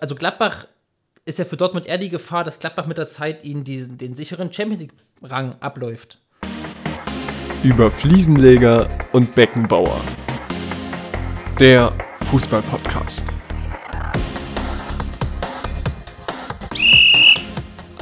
[0.00, 0.66] Also Gladbach
[1.24, 4.14] ist ja für Dortmund eher die Gefahr, dass Gladbach mit der Zeit ihnen diesen, den
[4.14, 6.18] sicheren Champions League-Rang abläuft.
[7.62, 10.00] Über Fliesenleger und Beckenbauer.
[11.58, 13.24] Der Fußball-Podcast.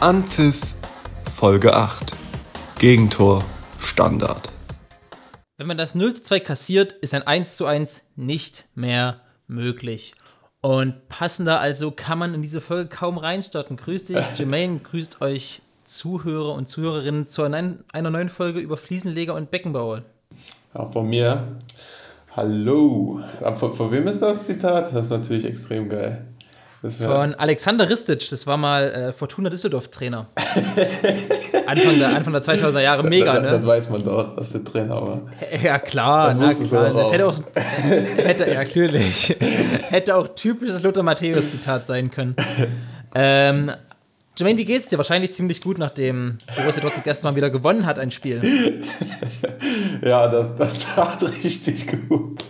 [0.00, 0.60] Anpfiff
[1.30, 2.16] Folge 8.
[2.78, 3.44] Gegentor
[3.78, 4.52] Standard.
[5.56, 10.14] Wenn man das 0 zu 2 kassiert, ist ein 1 zu 1 nicht mehr möglich.
[10.64, 13.76] Und passender also kann man in diese Folge kaum reinstarten.
[13.76, 19.50] Grüß dich, Jermaine, grüßt euch Zuhörer und Zuhörerinnen zu einer neuen Folge über Fliesenleger und
[19.50, 20.04] Beckenbauer.
[20.72, 21.48] Auch von mir.
[22.34, 23.20] Hallo.
[23.56, 24.94] Von, von wem ist das Zitat?
[24.94, 26.24] Das ist natürlich extrem geil.
[26.90, 30.26] Von Alexander Ristic, das war mal äh, Fortuna Düsseldorf-Trainer.
[31.66, 33.50] Anfang, der, Anfang der 2000er Jahre, mega, das, ne?
[33.50, 35.22] Das weiß man doch, dass der Trainer war.
[35.62, 36.92] Ja, klar, na klar.
[36.92, 37.34] Das hätte auch,
[38.16, 39.34] hätte, ja, natürlich.
[39.88, 42.36] hätte auch typisches Lothar Matthäus-Zitat sein können.
[43.14, 43.72] Ähm,
[44.36, 44.98] Jermaine, wie geht's dir?
[44.98, 48.84] Wahrscheinlich ziemlich gut, nachdem Borussia Dortmund gestern mal wieder gewonnen hat, ein Spiel.
[50.02, 52.44] ja, das, das tat richtig gut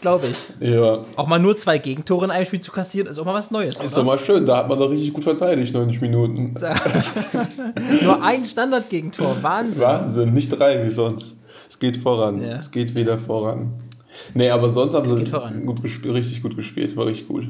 [0.00, 0.48] glaube ich.
[0.60, 1.04] Ja.
[1.16, 3.76] Auch mal nur zwei Gegentore in einem Spiel zu kassieren, ist auch mal was Neues.
[3.76, 3.96] Ist oder?
[3.96, 6.54] doch mal schön, da hat man doch richtig gut verteidigt, 90 Minuten.
[8.02, 9.82] nur ein Standard-Gegentor, Wahnsinn.
[9.82, 11.36] Wahnsinn, nicht drei wie sonst.
[11.68, 12.56] Es geht voran, ja.
[12.56, 13.72] es geht wieder voran.
[14.34, 17.48] Nee, aber sonst haben es sie gut richtig gut gespielt, war richtig gut.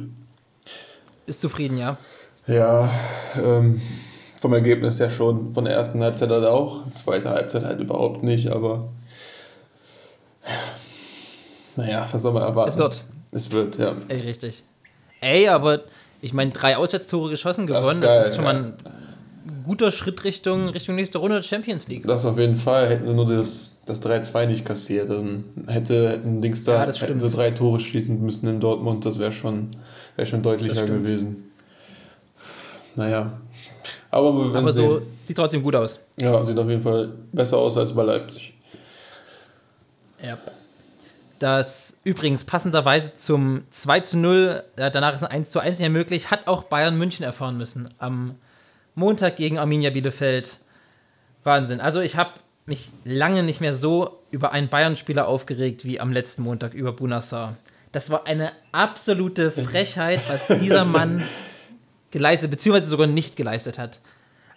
[1.25, 1.99] Bist zufrieden, ja?
[2.47, 2.91] Ja,
[3.45, 3.81] ähm,
[4.41, 5.53] vom Ergebnis ja schon.
[5.53, 6.83] Von der ersten Halbzeit halt auch.
[6.93, 8.89] Zweite Halbzeit halt überhaupt nicht, aber
[11.79, 12.71] naja, was soll man erwarten?
[12.71, 13.05] Es wird.
[13.31, 13.95] Es wird, ja.
[14.09, 14.65] Ey, richtig.
[15.21, 15.83] Ey, aber
[16.21, 18.53] ich meine, drei Auswärtstore geschossen, gewonnen, das ist, geil, das ist schon ja.
[18.53, 22.05] mal ein guter Schritt Richtung, Richtung nächste Runde der Champions League.
[22.05, 22.89] Das auf jeden Fall.
[22.89, 27.21] Hätten sie nur das, das 3-2 nicht kassiert, dann hätte, hätten Dings da, ja, hätten
[27.21, 29.69] sie drei Tore schießen müssen in Dortmund, das wäre schon,
[30.17, 31.45] wär schon deutlicher gewesen.
[32.97, 33.39] Naja.
[34.11, 36.01] Aber, Aber so sieht trotzdem gut aus.
[36.17, 38.53] Ja, sieht auf jeden Fall besser aus als bei Leipzig.
[40.21, 40.37] Ja
[41.39, 45.81] das übrigens passenderweise zum 2 zu 0, äh, danach ist ein 1 zu 1 nicht
[45.81, 47.93] mehr möglich, hat auch Bayern München erfahren müssen.
[47.99, 48.37] Am
[48.95, 50.59] Montag gegen Arminia Bielefeld.
[51.45, 51.81] Wahnsinn.
[51.81, 52.33] Also ich habe
[52.67, 57.57] mich lange nicht mehr so über einen Bayern-Spieler aufgeregt wie am letzten Montag über Bunassar.
[57.93, 61.25] Das war eine absolute Frechheit, was dieser Mann
[62.11, 64.01] geleistet, beziehungsweise sogar nicht geleistet hat.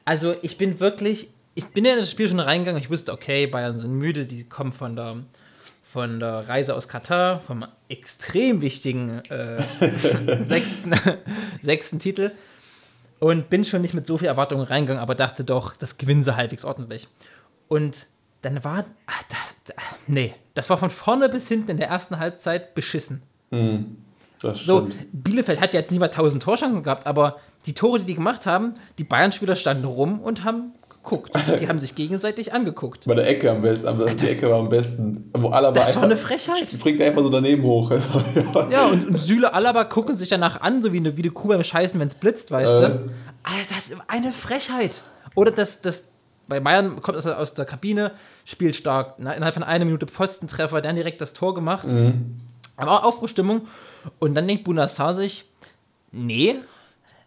[0.04, 3.48] Also ich bin wirklich, ich bin ja in das Spiel schon reingegangen, ich wusste, okay,
[3.48, 5.18] Bayern sind müde, die kommen von der
[5.92, 9.64] von der Reise aus Katar, vom extrem wichtigen äh,
[10.46, 10.94] sechsten,
[11.62, 12.32] sechsten Titel.
[13.20, 16.36] Und bin schon nicht mit so viel Erwartungen reingegangen, aber dachte doch, das gewinnen sie
[16.36, 17.08] halbwegs ordentlich.
[17.68, 18.08] Und
[18.42, 19.76] dann war, ach, das,
[20.08, 23.22] nee, das war von vorne bis hinten in der ersten Halbzeit beschissen.
[23.52, 23.98] Mhm,
[24.40, 27.38] so, Bielefeld hat ja jetzt nicht mal 1000 Torchancen gehabt, aber
[27.68, 30.74] die Tore, die die gemacht haben, die Bayern-Spieler standen rum und haben
[31.04, 31.36] geguckt.
[31.60, 33.06] Die haben sich gegenseitig angeguckt.
[33.06, 35.30] Bei der Ecke am besten, aber die Ecke war am besten.
[35.34, 36.70] Wo Alaba das war eine Frechheit.
[36.70, 37.92] Springt einfach so daneben hoch.
[38.72, 41.48] ja, und, und Süle, Alaba gucken sich danach an, so wie eine, wie eine Kuh
[41.48, 42.80] beim Scheißen, wenn es blitzt, weißt äh.
[42.82, 43.10] du?
[43.44, 45.02] Alter, das ist eine Frechheit.
[45.36, 46.06] Oder das, das
[46.48, 48.12] bei Bayern kommt er aus der Kabine,
[48.44, 51.90] spielt stark, innerhalb von einer Minute Pfostentreffer, dann direkt das Tor gemacht.
[51.90, 52.42] Mhm.
[52.76, 53.68] Aber auch Aufbruchstimmung.
[54.20, 55.46] Und dann denkt Bunassar sich,
[56.12, 56.56] nee,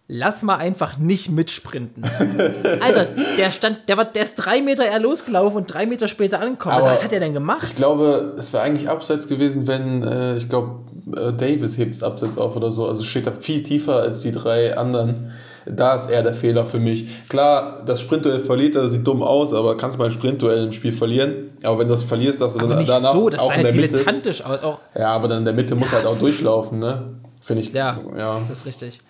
[0.06, 2.04] lass mal einfach nicht mitsprinten.
[2.80, 3.06] Alter,
[3.38, 6.74] der stand, der war, der ist drei Meter eher losgelaufen und drei Meter später angekommen.
[6.74, 7.62] Also, was hat er denn gemacht?
[7.64, 10.80] Ich glaube, es wäre eigentlich abseits gewesen, wenn, äh, ich glaube,
[11.16, 12.86] äh, Davis hebt es abseits auf oder so.
[12.86, 15.32] Also steht da viel tiefer als die drei anderen.
[15.66, 17.08] Da ist eher der Fehler für mich.
[17.30, 20.72] Klar, das Sprintduell verliert, das sieht dumm aus, aber kannst du mal ein Sprintduell im
[20.72, 21.52] Spiel verlieren.
[21.62, 23.54] Aber wenn du das verlierst, dass du aber dann nicht danach so, das auch sah
[23.54, 24.62] in halt der dilettantisch Mitte, aus.
[24.62, 24.78] Auch.
[24.94, 27.14] Ja, aber dann in der Mitte muss halt auch durchlaufen, ne?
[27.40, 27.72] Finde ich.
[27.72, 29.00] Ja, ja, das ist richtig.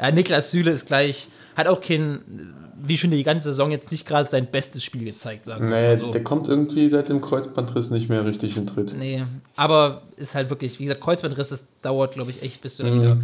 [0.00, 2.20] Ja, Niklas Süle ist gleich, hat auch kein,
[2.82, 5.88] wie schon die ganze Saison jetzt nicht gerade sein bestes Spiel gezeigt, sagen wir nee,
[5.88, 6.10] mal so.
[6.10, 8.94] der kommt irgendwie seit dem Kreuzbandriss nicht mehr richtig in Tritt.
[8.96, 9.24] Nee,
[9.56, 12.88] aber ist halt wirklich, wie gesagt, Kreuzbandriss, das dauert, glaube ich, echt, bis du mhm.
[12.88, 13.16] da wieder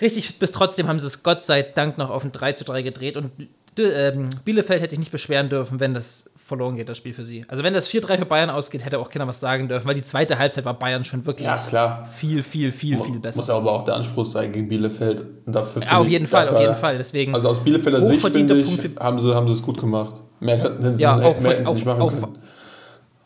[0.00, 2.82] richtig bis trotzdem haben sie es Gott sei Dank noch auf ein 3 zu 3
[2.82, 3.30] gedreht und
[3.78, 4.12] äh,
[4.44, 7.44] Bielefeld hätte sich nicht beschweren dürfen, wenn das verloren geht, das Spiel für sie.
[7.48, 10.02] Also wenn das 4-3 für Bayern ausgeht, hätte auch keiner was sagen dürfen, weil die
[10.02, 13.38] zweite Halbzeit war Bayern schon wirklich ja, viel, viel, viel, viel besser.
[13.38, 15.24] Muss aber auch der Anspruch sein gegen Bielefeld.
[15.46, 16.98] Dafür ja, auf jeden Fall, auf jeden Fall.
[16.98, 20.16] Deswegen also aus Bielefelder Sicht, finde ich, haben sie, haben sie es gut gemacht.
[20.40, 22.38] Mehr hätten sie, ja, auch, mehr hätten sie nicht machen auch, können.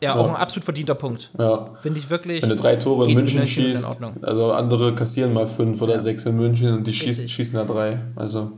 [0.01, 1.31] Ja, ja, auch ein absolut verdienter Punkt.
[1.39, 1.65] Ja.
[1.81, 2.43] Finde ich wirklich.
[2.43, 3.85] Wenn du drei Tore in München, schießt,
[4.21, 7.99] also andere kassieren mal fünf oder sechs in München und die schießen, schießen da drei.
[8.15, 8.51] Also.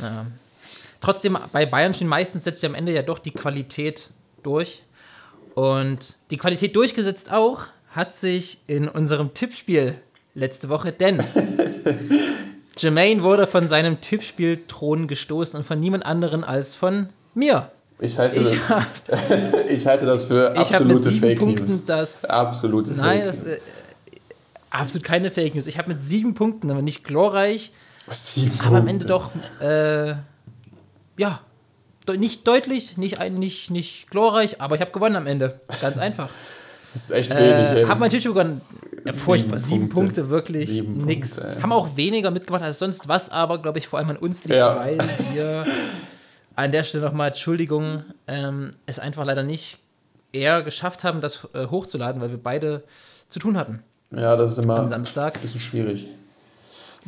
[0.00, 0.26] Ja.
[1.00, 4.10] Trotzdem, bei Bayern stehen meistens setzt ja am Ende ja doch die Qualität
[4.42, 4.82] durch.
[5.54, 9.96] Und die Qualität durchgesetzt auch hat sich in unserem Tippspiel
[10.34, 11.24] letzte Woche, denn
[12.78, 17.70] Jermaine wurde von seinem Tippspielthron gestoßen und von niemand anderen als von mir.
[18.00, 19.20] Ich halte, Ich das,
[19.68, 21.84] ich halte das für Ich habe mit absolute sieben Fake Punkten News.
[21.86, 22.24] das.
[22.26, 23.58] Absolute Nein, Fake das äh,
[24.70, 25.66] absolut keine Fake News.
[25.66, 27.72] Ich habe mit sieben Punkten, aber nicht glorreich,
[28.10, 29.40] Sieben aber am Ende Punkte.
[29.58, 30.14] doch, äh,
[31.18, 31.40] ja,
[32.16, 35.60] nicht deutlich, nicht, ein, nicht, nicht glorreich, aber ich habe gewonnen am Ende.
[35.82, 36.30] Ganz einfach.
[36.94, 37.84] Das ist echt wenig, Äh, ey.
[37.86, 38.62] hab mein Tisch begonnen.
[39.04, 39.58] Ja, furchtbar.
[39.58, 40.22] Sieben Punkte.
[40.22, 41.36] Punkte, wirklich Sieben nix.
[41.36, 41.62] Punkte.
[41.62, 44.56] Haben auch weniger mitgemacht als sonst, was aber, glaube ich, vor allem an uns liegt,
[44.56, 44.74] Ja.
[44.76, 44.98] weil
[45.34, 45.66] wir
[46.56, 49.78] an der Stelle nochmal Entschuldigung, ähm, es einfach leider nicht
[50.32, 52.82] eher geschafft haben, das äh, hochzuladen, weil wir beide
[53.28, 55.40] zu tun hatten Ja, das ist immer am ein Samstag.
[55.42, 56.06] bisschen schwierig.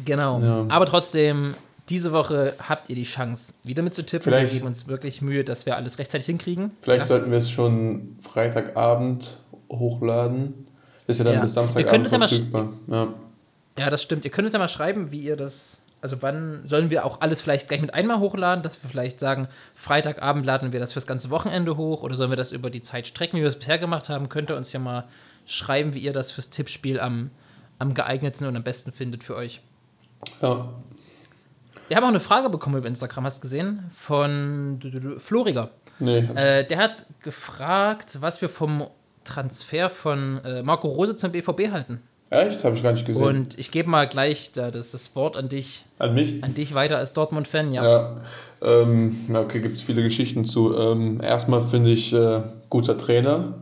[0.04, 0.40] Genau.
[0.40, 0.66] Ja.
[0.68, 1.54] Aber trotzdem,
[1.90, 4.25] diese Woche habt ihr die Chance, wieder mitzutippen.
[4.25, 6.70] Vielleicht- Wir geben uns wirklich Mühe, dass wir alles rechtzeitig hinkriegen.
[6.82, 7.06] Vielleicht ja.
[7.06, 9.37] sollten wir es schon Freitagabend
[9.70, 10.66] hochladen.
[11.06, 11.40] Das ist ja dann Ja.
[11.42, 12.72] bis Samstagabend verfügbar.
[12.87, 13.08] Ja.
[13.78, 14.25] Ja, das stimmt.
[14.25, 15.81] Ihr könnt uns ja mal schreiben, wie ihr das.
[16.02, 19.48] Also wann sollen wir auch alles vielleicht gleich mit einmal hochladen, dass wir vielleicht sagen,
[19.75, 23.06] Freitagabend laden wir das fürs ganze Wochenende hoch oder sollen wir das über die Zeit
[23.06, 24.31] strecken, wie wir es bisher gemacht haben?
[24.31, 25.04] Könnt ihr uns ja mal
[25.44, 27.31] schreiben, wie ihr das fürs Tippspiel am,
[27.78, 29.60] am geeignetsten und am besten findet für euch.
[30.40, 30.69] ja.
[31.90, 33.90] Wir haben auch eine Frage bekommen über Instagram, hast du gesehen?
[33.92, 34.78] Von
[35.19, 35.70] Floriger.
[35.98, 38.84] Nee, Äh, der hat gefragt, was wir vom
[39.25, 42.00] Transfer von äh, Marco Rose zum BVB halten.
[42.31, 42.62] echt?
[42.62, 43.26] Habe ich gar nicht gesehen.
[43.26, 45.84] Und ich gebe mal gleich da, das, das Wort an dich.
[45.98, 46.44] An mich?
[46.44, 47.82] An dich weiter als Dortmund-Fan, ja.
[47.84, 48.16] Ja.
[48.62, 50.72] Ähm, okay, gibt es viele Geschichten zu.
[50.78, 53.54] Ähm, erstmal finde ich, äh, guter Trainer.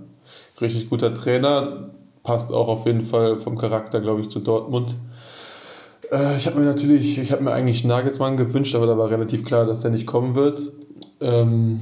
[0.61, 1.89] Richtig guter Trainer.
[2.25, 4.97] Passt auch auf jeden Fall vom Charakter, glaube ich, zu Dortmund.
[6.11, 9.45] Äh, ich habe mir natürlich, ich habe mir eigentlich Nagelsmann gewünscht, aber da war relativ
[9.45, 10.61] klar, dass der nicht kommen wird.
[11.21, 11.81] Ähm,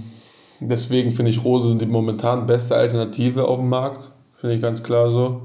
[0.61, 4.12] deswegen finde ich Rose die momentan beste Alternative auf dem Markt.
[4.34, 5.43] Finde ich ganz klar so.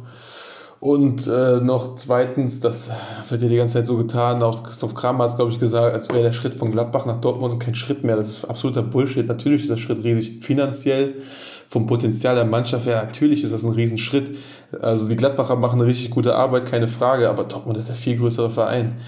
[0.80, 2.90] Und äh, noch zweitens, das
[3.30, 6.10] wird ja die ganze Zeit so getan, auch Christoph Kramer hat, glaube ich, gesagt, als
[6.10, 8.16] wäre der Schritt von Gladbach nach Dortmund kein Schritt mehr.
[8.16, 9.28] Das ist absoluter Bullshit.
[9.28, 10.44] Natürlich ist der Schritt riesig.
[10.44, 11.22] Finanziell,
[11.68, 14.36] vom Potenzial der Mannschaft her, natürlich ist das ein Riesenschritt.
[14.80, 18.18] Also die Gladbacher machen eine richtig gute Arbeit, keine Frage, aber Dortmund ist der viel
[18.18, 19.02] größere Verein.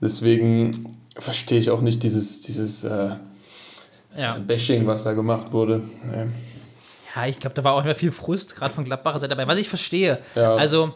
[0.00, 3.10] Deswegen verstehe ich auch nicht dieses, dieses äh,
[4.16, 5.82] Ja, Bashing, was da gemacht wurde.
[6.04, 6.26] Nee.
[7.14, 9.58] ja ich glaube, da war auch immer viel Frust, gerade von Gladbacher Seite dabei, was
[9.58, 10.20] ich verstehe.
[10.34, 10.54] Ja.
[10.54, 10.94] Also,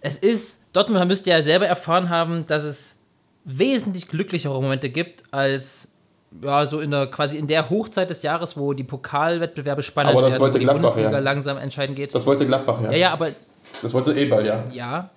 [0.00, 2.96] es ist, Dortmund müsste ja selber erfahren haben, dass es
[3.44, 5.88] wesentlich glücklichere Momente gibt, als
[6.42, 10.22] ja, so in der quasi in der Hochzeit des Jahres, wo die Pokalwettbewerbe spannend Aber
[10.22, 11.18] das werden, wollte wo die Gladbach, Bundesliga ja.
[11.18, 12.14] langsam entscheiden geht.
[12.14, 12.90] Das wollte Gladbach, ja.
[12.90, 13.32] ja, ja, aber
[13.82, 14.64] Das wollte Eberl, ja.
[14.72, 15.10] Ja,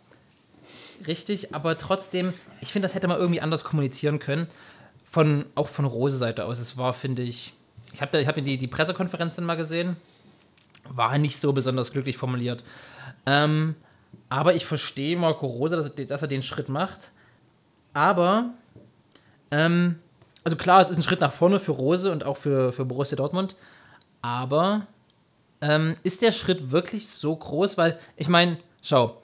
[1.07, 4.47] richtig, aber trotzdem, ich finde, das hätte man irgendwie anders kommunizieren können.
[5.11, 6.59] Von, auch von Rose Seite aus.
[6.59, 7.53] Es war, finde ich,
[7.93, 9.95] ich habe hab die, die Pressekonferenz dann mal gesehen,
[10.87, 12.63] war nicht so besonders glücklich formuliert.
[13.25, 13.73] Ähm,
[14.29, 17.11] aber ich verstehe Marco Rose, dass er, dass er den Schritt macht.
[17.93, 18.51] Aber,
[19.49, 19.95] ähm,
[20.49, 23.15] also klar, es ist ein Schritt nach vorne für Rose und auch für, für Borussia
[23.15, 23.55] Dortmund.
[24.23, 24.87] Aber
[25.61, 27.77] ähm, ist der Schritt wirklich so groß?
[27.77, 29.21] Weil, ich meine, schau,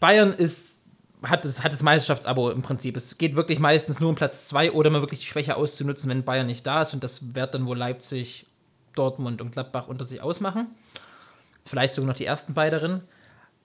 [0.00, 0.80] Bayern ist,
[1.22, 2.96] hat, das, hat das Meisterschaftsabo im Prinzip.
[2.96, 6.24] Es geht wirklich meistens nur um Platz 2 oder mal wirklich die Schwäche auszunutzen, wenn
[6.24, 6.94] Bayern nicht da ist.
[6.94, 8.46] Und das wird dann wohl Leipzig,
[8.96, 10.66] Dortmund und Gladbach unter sich ausmachen.
[11.64, 13.02] Vielleicht sogar noch die ersten beiden.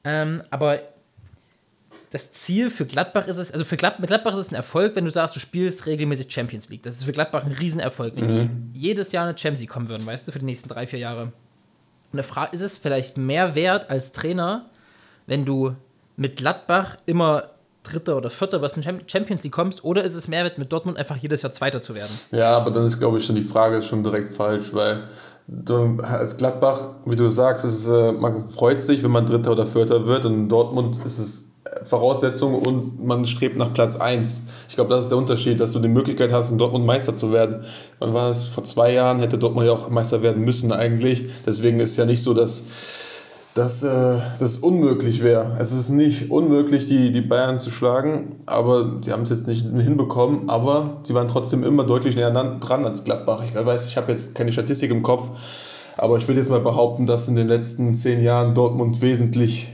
[0.03, 0.81] Ähm, aber
[2.13, 5.03] das Ziel für Gladbach ist es, also für Glad, Gladbach ist es ein Erfolg, wenn
[5.03, 6.83] du sagst, du spielst regelmäßig Champions League.
[6.83, 10.05] Das ist für Gladbach ein Riesenerfolg, wenn die jedes Jahr eine Champions League kommen würden,
[10.05, 11.23] weißt du, für die nächsten drei, vier Jahre.
[11.23, 14.67] Und der Frage ist es vielleicht mehr wert als Trainer,
[15.25, 15.75] wenn du
[16.15, 17.49] mit Gladbach immer
[17.81, 20.99] Dritter oder Vierter, was in Champions League kommst, oder ist es mehr wert, mit Dortmund
[20.99, 22.11] einfach jedes Jahr Zweiter zu werden?
[22.29, 25.05] Ja, aber dann ist, glaube ich, schon die Frage schon direkt falsch, weil
[25.47, 29.65] du, als Gladbach, wie du sagst, ist, äh, man freut sich, wenn man Dritter oder
[29.65, 31.42] Vierter wird und in Dortmund ist es
[31.83, 34.41] Voraussetzung und man strebt nach Platz 1.
[34.69, 37.31] Ich glaube, das ist der Unterschied, dass du die Möglichkeit hast, in Dortmund Meister zu
[37.31, 37.65] werden.
[37.99, 38.45] Wann war es?
[38.45, 41.25] Vor zwei Jahren hätte Dortmund ja auch Meister werden müssen eigentlich.
[41.45, 42.63] Deswegen ist ja nicht so, dass,
[43.53, 45.57] dass äh, das unmöglich wäre.
[45.59, 49.63] Es ist nicht unmöglich, die, die Bayern zu schlagen, aber sie haben es jetzt nicht
[49.63, 53.43] hinbekommen, aber sie waren trotzdem immer deutlich näher dran als Gladbach.
[53.47, 55.29] Ich weiß, ich habe jetzt keine Statistik im Kopf,
[55.97, 59.69] aber ich würde jetzt mal behaupten, dass in den letzten zehn Jahren Dortmund wesentlich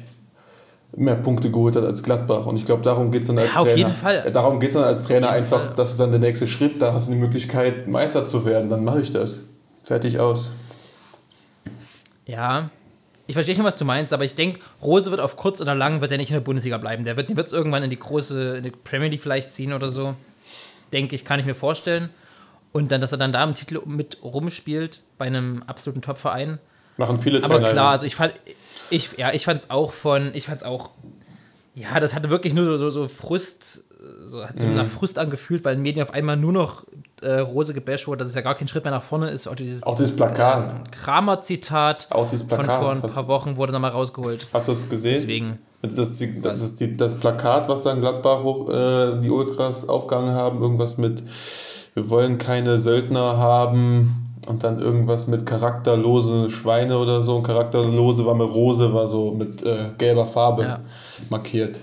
[0.96, 2.46] mehr Punkte geholt hat als Gladbach.
[2.46, 3.78] Und ich glaube, darum geht es dann als Ja, auf Trainer.
[3.78, 4.24] jeden Fall.
[4.26, 5.74] Ja, Darum geht es dann als Trainer einfach, Fall.
[5.76, 8.84] das ist dann der nächste Schritt, da hast du die Möglichkeit, Meister zu werden, dann
[8.84, 9.44] mache ich das.
[9.84, 10.54] Fertig aus.
[12.26, 12.70] Ja,
[13.28, 16.02] ich verstehe schon, was du meinst, aber ich denke, Rose wird auf kurz oder lang
[16.02, 17.04] wird er nicht in der Bundesliga bleiben.
[17.06, 20.16] Der wird es irgendwann in die große, in die Premier League vielleicht ziehen oder so.
[20.94, 22.10] Denke ich, kann ich mir vorstellen.
[22.72, 26.60] Und dann, dass er dann da im Titel mit rumspielt, bei einem absoluten Top-Verein.
[26.98, 27.70] Machen viele Aber Trainer.
[27.72, 28.34] klar, also ich fand,
[28.90, 30.90] ich, ja, ich fand es auch von, ich fand es auch
[31.76, 33.84] Ja, das hatte wirklich nur so, so, so Frust,
[34.26, 34.76] so hat sich Mhm.
[34.76, 36.84] nach Frust angefühlt, weil in Medien auf einmal nur noch
[37.22, 39.48] äh, Rose gebasht wurde, dass es ja gar kein Schritt mehr nach vorne ist.
[39.48, 40.72] Auch dieses, Auch dieses Plakat.
[40.72, 42.80] äh, Kramer-Zitat Auch dieses von Plakat.
[42.82, 44.48] vor ein paar Wochen wurde nochmal rausgeholt.
[44.54, 45.16] Hast du das gesehen?
[45.16, 45.60] Deswegen.
[45.82, 50.34] Das, die, das ist die, das Plakat, was dann Gladbach hoch, äh, die Ultras aufgehangen
[50.34, 50.62] haben.
[50.62, 51.24] Irgendwas mit,
[51.94, 54.29] wir wollen keine Söldner haben.
[54.50, 57.36] Und dann irgendwas mit charakterlose Schweine oder so.
[57.38, 60.80] Und charakterlose war mit Rose, war so mit äh, gelber Farbe Ja.
[61.30, 61.80] markiert.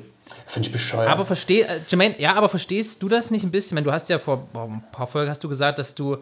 [0.48, 1.08] Finde ich bescheuert.
[1.08, 3.76] Aber versteh, äh, Jermaine, ja, aber verstehst du das nicht ein bisschen?
[3.76, 6.18] Wenn du hast ja vor boah, ein paar Folgen hast du gesagt, dass du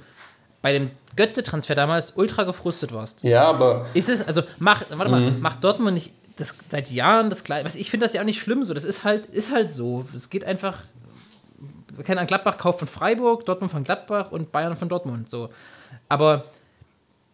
[0.61, 3.23] bei dem Götze-Transfer damals ultra gefrustet warst.
[3.25, 5.41] ja, aber Ist es, also mach, warte mal, Mhm.
[5.41, 7.65] macht Dortmund nicht das seit Jahren das gleiche.
[7.65, 8.75] Was ich finde das ja auch nicht schlimm so.
[8.75, 10.05] Das ist halt, ist halt so.
[10.15, 10.79] Es geht einfach.
[11.95, 15.31] Wir kennen an Gladbach kauft von Freiburg, Dortmund von Gladbach und Bayern von Dortmund.
[15.31, 15.49] So.
[16.15, 16.45] Aber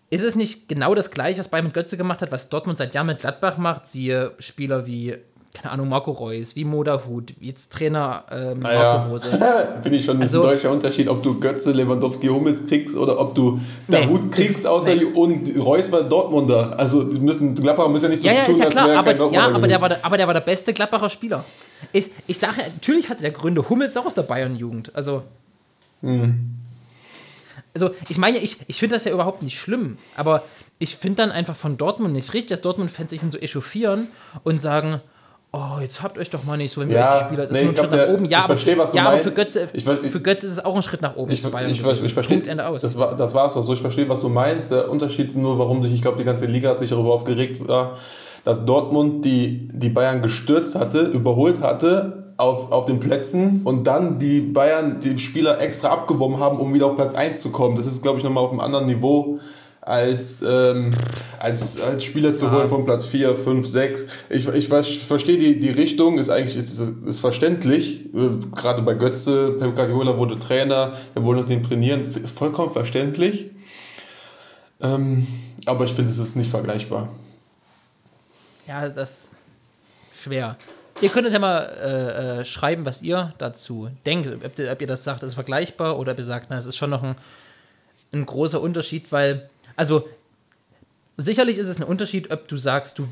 [0.08, 2.94] ist es nicht genau das gleiche, was Bayern mit Götze gemacht hat, was Dortmund seit
[2.94, 3.86] Jahren mit Gladbach macht?
[3.86, 5.16] Siehe Spieler wie,
[5.54, 9.26] keine Ahnung, Marco Reus, wie Moda Hut, wie jetzt Trainer ähm, Marco naja, Rose.
[9.82, 13.34] finde ich schon Also- ein deutscher Unterschied, ob du Götze, Lewandowski, Hummels kriegst oder ob
[13.34, 15.04] du Nee, Dahut kriegst, außer nee.
[15.04, 16.76] und Reus war Dortmunder.
[16.78, 18.88] Also die müssen, Gladbach müssen ja nicht so Ja, ja, tun, ist ja als klar,
[18.88, 21.44] wäre aber, ja aber, der war der, aber der war der beste Gladbacher Spieler.
[21.92, 23.68] Ich, ich sage, natürlich hatte der Gründe.
[23.68, 24.90] Hummels ist auch aus der Bayern-Jugend.
[24.94, 25.22] Also,
[26.02, 26.54] Hm.
[27.74, 30.42] Also ich meine, ich, ich finde das ja überhaupt nicht schlimm, aber
[30.78, 34.08] ich finde dann einfach von Dortmund nicht richtig, dass Dortmund-Fans sich dann so echauffieren
[34.44, 35.00] und sagen,
[35.52, 37.56] oh, jetzt habt euch doch mal nicht so, wenn wir Ja, die Spieler, es ist
[37.56, 38.24] nee, nur ein Schritt nach der- oben.
[38.24, 40.52] ich Ja, aber, versteh, was du ja, aber für Götze, Ich ich- für Götze ist
[40.52, 41.80] es auch ein Schritt nach oben Ich, ich, ich,
[42.12, 42.82] verstehe, Punkt, Ende aus.
[42.82, 43.74] Das war, das war es auch so.
[43.74, 44.70] Ich verstehe, was du meinst.
[44.70, 47.98] Der Unterschied nur, warum sich, ich glaube, die ganze Liga hat sich darüber aufgeregt, war,
[48.44, 54.18] dass Dortmund die, die Bayern gestürzt hatte, überholt hatte auf, auf den Plätzen und dann
[54.18, 57.76] die Bayern die Spieler extra abgeworben haben, um wieder auf Platz 1 zu kommen.
[57.76, 59.40] Das ist, glaube ich, nochmal auf einem anderen Niveau
[59.82, 60.90] als, ähm,
[61.38, 62.52] als, als Spieler zu Ja.
[62.52, 64.06] holen von Platz 4, 5, 6.
[64.28, 68.06] Ich, ich ver- verstehe die, die Richtung, ist eigentlich ist, ist verständlich.
[68.14, 73.50] Äh, Gerade bei Götze, Pep Guardiola wurde Trainer, er wollte den trainieren, vollkommen verständlich.
[74.82, 75.26] Ähm,
[75.66, 77.08] aber ich finde, es ist nicht vergleichbar.
[78.66, 79.10] Ja, das
[80.12, 80.56] ist schwer.
[81.00, 84.44] Ihr könnt uns ja mal äh, äh, schreiben, was ihr dazu denkt.
[84.44, 86.76] Ob, ihr- ob ihr das sagt, ist vergleichbar oder ob ihr sagt, na, es ist
[86.76, 87.16] schon noch ein,
[88.12, 90.08] ein großer Unterschied, weil, also
[91.16, 93.08] sicherlich ist es ein Unterschied, ob du sagst, du,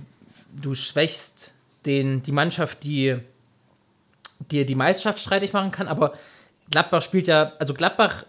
[0.60, 1.52] du schwächst
[1.86, 3.16] den, die Mannschaft, die
[4.50, 6.14] dir die Meisterschaft streitig machen kann, aber
[6.70, 8.24] Gladbach spielt ja, also Gladbach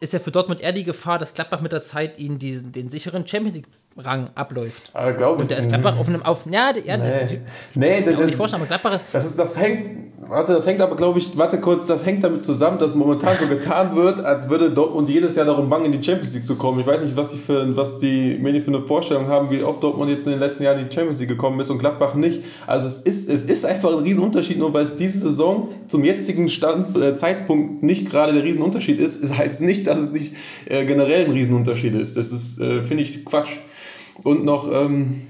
[0.00, 2.88] ist ja für Dortmund eher die Gefahr, dass Gladbach mit der Zeit ihnen diesen, den
[2.88, 3.60] sicheren Champions
[3.96, 4.92] League-Rang abläuft.
[4.94, 5.26] Ich.
[5.26, 7.40] Und der ist Gladbach auf einem, auf, ja, ja, Nee,
[7.74, 10.66] nee kann mir das, nicht vorstellen, aber Gladbach ist, das, ist, das hängt, warte, das
[10.66, 14.20] hängt aber, glaube ich, warte kurz, das hängt damit zusammen, dass momentan so getan wird,
[14.20, 16.80] als würde Dortmund jedes Jahr darum bangen, in die Champions League zu kommen.
[16.80, 19.82] Ich weiß nicht, was die, für, was die Medien für eine Vorstellung haben, wie oft
[19.82, 22.42] Dortmund jetzt in den letzten Jahren in die Champions League gekommen ist und Gladbach nicht.
[22.66, 26.48] Also es ist, es ist einfach ein Riesenunterschied, nur weil es diese Saison zum jetzigen
[26.48, 29.22] Stand, äh, Zeitpunkt nicht gerade der Riesenunterschied ist.
[29.22, 30.34] Es heißt nicht, dass es nicht
[30.66, 32.16] äh, generell ein Riesenunterschied ist.
[32.16, 33.58] Das ist, äh, finde ich, Quatsch.
[34.22, 35.22] Und noch, ähm,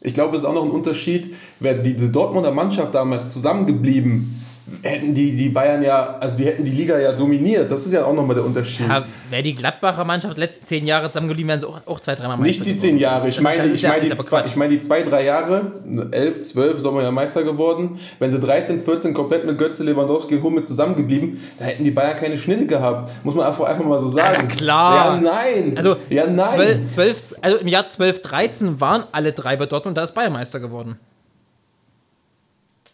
[0.00, 4.42] ich glaube, es ist auch noch ein Unterschied, wäre diese Dortmunder Mannschaft damals zusammengeblieben,
[4.82, 7.70] hätten die, die Bayern ja, also die hätten die Liga ja dominiert.
[7.70, 8.88] Das ist ja auch nochmal der Unterschied.
[8.88, 12.38] ja, wäre die Gladbacher Mannschaft letzten zehn Jahre zusammengeblieben, wären sie auch, auch zwei, dreimal
[12.38, 14.80] Nicht Meister die zehn Jahre, ich meine, ich ja- meine, die, zwei, ich meine die
[14.80, 15.72] zwei, drei Jahre,
[16.10, 18.00] 11, 12, sind wir ja Meister geworden.
[18.18, 22.16] Wenn sie 13, 14 komplett mit Götze, Lewandowski und Hummel zusammengeblieben, da hätten die Bayern
[22.16, 23.10] keine Schnitte gehabt.
[23.24, 24.48] Muss man einfach, einfach mal so sagen.
[24.48, 25.14] na klar.
[25.14, 25.74] Ja, nein.
[25.76, 26.48] Also, ja, nein.
[26.54, 30.32] 12, 12, also im Jahr 12, 13 waren alle drei bei Dortmund, da ist Bayern
[30.32, 30.98] Meister geworden.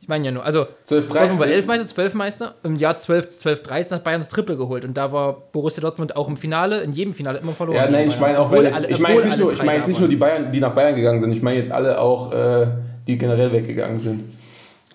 [0.01, 1.53] Ich meine ja nur, also 12, Dortmund war 13.
[1.53, 2.55] 11 Meister, 12 Meister.
[2.63, 6.17] Im Jahr 12, 12, 13 hat Bayern das Triple geholt und da war Borussia Dortmund
[6.17, 7.77] auch im Finale, in jedem Finale immer verloren.
[7.77, 10.01] Ja, nein, ich meine auch, weil jetzt, ich meine nicht, nur, ich da jetzt nicht
[10.01, 11.33] nur die Bayern, die nach Bayern gegangen sind.
[11.33, 12.67] Ich meine jetzt alle auch, äh,
[13.07, 14.25] die generell weggegangen sind.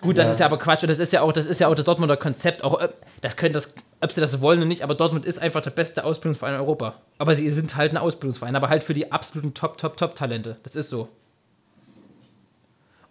[0.00, 1.74] Gut, das ist ja aber Quatsch und das ist ja auch das ist ja auch
[1.74, 2.62] das Dortmunder Konzept.
[2.62, 2.88] Auch äh,
[3.20, 6.04] das können das, ob sie das wollen oder nicht, aber Dortmund ist einfach der beste
[6.04, 6.94] Ausbildungsverein in Europa.
[7.18, 10.56] Aber sie sind halt ein Ausbildungsverein, aber halt für die absoluten Top, Top, Top Talente.
[10.62, 11.08] Das ist so.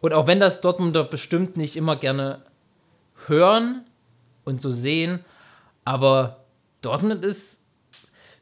[0.01, 2.39] Und auch wenn das Dortmunder bestimmt nicht immer gerne
[3.27, 3.83] hören
[4.45, 5.25] und so sehen,
[5.85, 6.37] aber
[6.81, 7.61] Dortmund ist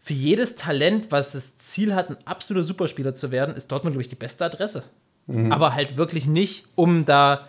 [0.02, 4.02] für jedes Talent, was das Ziel hat, ein absoluter Superspieler zu werden, ist Dortmund, glaube
[4.04, 4.84] ich, die beste Adresse.
[5.50, 7.48] Aber halt wirklich nicht, um da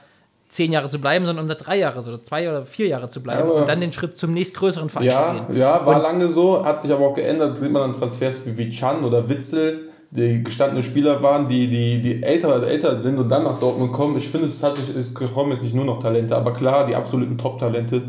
[0.49, 3.23] zehn Jahre zu bleiben, sondern um da drei Jahre oder zwei oder vier Jahre zu
[3.23, 5.57] bleiben Aber- und dann den Schritt zum nächstgrößeren Verein zu Ja, gehen.
[5.59, 7.59] ja, war Und- lange so, hat sich aber auch geändert.
[7.59, 9.86] Sieht man an Transfers wie, wie Chan oder Witzel,
[10.17, 14.17] die gestandene Spieler waren, die, die, die älter, älter sind und dann nach Dortmund kommen.
[14.17, 17.37] Ich finde, es, hat es kommen jetzt nicht nur noch Talente, aber klar, die absoluten
[17.37, 18.03] Top-Talente,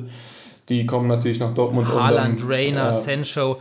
[0.69, 1.87] die kommen natürlich nach Dortmund.
[1.89, 2.93] und Haaland, Rainer, ja.
[2.93, 3.57] Sancho.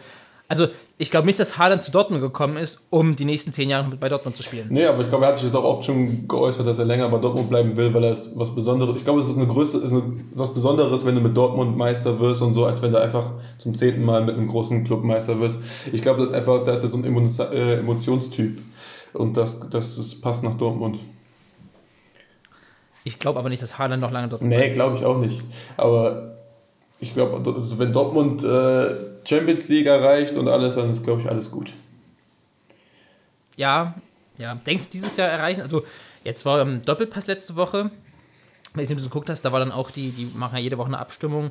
[0.48, 3.96] Also, ich glaube nicht, dass Haaland zu Dortmund gekommen ist, um die nächsten zehn Jahre
[3.96, 4.68] bei Dortmund zu spielen.
[4.70, 7.08] Nee, aber ich glaube, er hat sich jetzt auch oft schon geäußert, dass er länger
[7.08, 8.96] bei Dortmund bleiben will, weil er ist was Besonderes.
[8.96, 10.02] Ich glaube, es ist eine Größe, ist eine,
[10.34, 13.74] was Besonderes, wenn du mit Dortmund Meister wirst und so, als wenn du einfach zum
[13.74, 15.56] zehnten Mal mit einem großen Club Meister wirst.
[15.92, 18.60] Ich glaube, das ist einfach, da ist er so ein äh, Emotionstyp.
[19.12, 20.98] Und das, das, das passt nach Dortmund.
[23.02, 25.42] Ich glaube aber nicht, dass Haaland noch lange dort Nee, glaube ich auch nicht.
[25.76, 26.36] Aber
[26.98, 28.86] ich glaube, also wenn Dortmund äh,
[29.26, 31.72] Champions League erreicht und alles, dann ist, glaube ich, alles gut.
[33.56, 33.94] Ja,
[34.38, 34.54] ja.
[34.54, 35.62] Denkst du dieses Jahr erreichen?
[35.62, 35.84] Also,
[36.24, 37.90] jetzt war im Doppelpass letzte Woche,
[38.74, 40.88] wenn du so geguckt hast, da war dann auch die, die machen ja jede Woche
[40.88, 41.50] eine Abstimmung.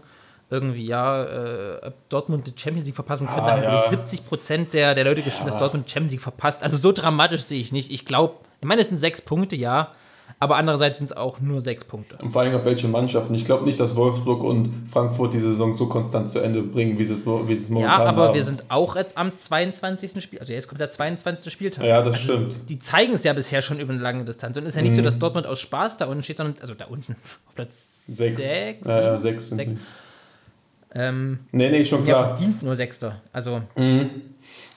[0.52, 3.42] Irgendwie, ja, äh, Dortmund die Champions League verpassen könnte.
[3.42, 3.72] Ah, da haben ja.
[3.72, 6.62] wirklich 70 Prozent der, der Leute gestimmt, dass Dortmund Champions League verpasst.
[6.62, 7.92] Also, so dramatisch sehe ich nicht.
[7.92, 9.92] Ich glaube, ich meine, es sind sechs Punkte, ja.
[10.38, 12.18] Aber andererseits sind es auch nur sechs Punkte.
[12.22, 13.34] Und vor allem auf welche Mannschaften.
[13.36, 17.04] Ich glaube nicht, dass Wolfsburg und Frankfurt die Saison so konstant zu Ende bringen, wie
[17.06, 18.34] sie es, wie sie es Ja, momentan aber haben.
[18.36, 20.22] wir sind auch jetzt am 22.
[20.22, 20.40] Spiel.
[20.40, 21.52] Also jetzt kommt der 22.
[21.54, 21.86] Spieltag.
[21.86, 22.62] Ja, das also stimmt.
[22.64, 22.66] Mhm.
[22.68, 24.58] Die zeigen es ja bisher schon über eine lange Distanz.
[24.58, 26.74] Und es ist ja nicht so, dass Dortmund aus Spaß da unten steht, sondern, also
[26.74, 27.14] da unten,
[27.48, 28.36] auf Platz Sechs.
[28.38, 28.88] 6.
[28.88, 29.74] Ja, ja, sechs Sechs.
[30.94, 32.28] Ähm, Nee, nee, schon sind ja klar.
[32.38, 33.22] verdient nur Sechster.
[33.34, 33.62] Also,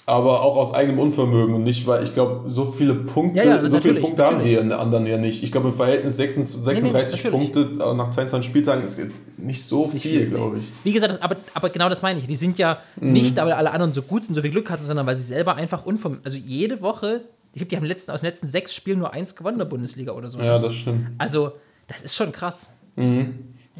[0.08, 3.56] Aber auch aus eigenem Unvermögen und nicht, weil ich glaube, so viele Punkte, Ja, ja,
[3.56, 5.42] so viele natürlich, Punkte haben die anderen ja nicht.
[5.42, 7.52] Ich glaube, im Verhältnis 36, 36 natürlich.
[7.52, 10.64] Punkte äh, nach 22 Spieltagen ist jetzt nicht so nicht viel, viel, glaube ich.
[10.82, 12.26] wie gesagt, aber, aber genau das meine ich.
[12.26, 13.12] Die sind ja Mhm.
[13.12, 15.56] nicht, weil alle anderen so gut sind, so viel Glück hatten, sondern weil sie selber
[15.56, 16.20] einfach unverm...
[16.24, 17.20] Also jede Woche,
[17.52, 19.66] ich glaube, die haben letzten, aus den letzten sechs Spielen nur eins gewonnen in der
[19.66, 20.38] Bundesliga oder so.
[20.40, 21.06] Ja, das stimmt.
[21.18, 21.52] Also,
[21.86, 22.70] das ist schon krass.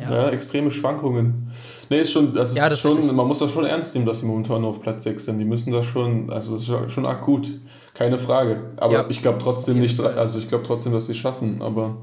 [0.00, 0.28] Ja.
[0.30, 1.50] extreme Schwankungen.
[1.90, 4.20] Nee, ist schon, das ist Ja, das schon, man muss das schon ernst nehmen, dass
[4.20, 5.38] sie momentan nur auf Platz 6 sind.
[5.38, 7.48] Die müssen das schon, also das ist schon- akut.
[7.94, 8.72] Keine Frage.
[8.76, 11.96] Aber Ja, ich glaube trotzdem nicht, also ich glaube trotzdem, dass sie es schaffen, aber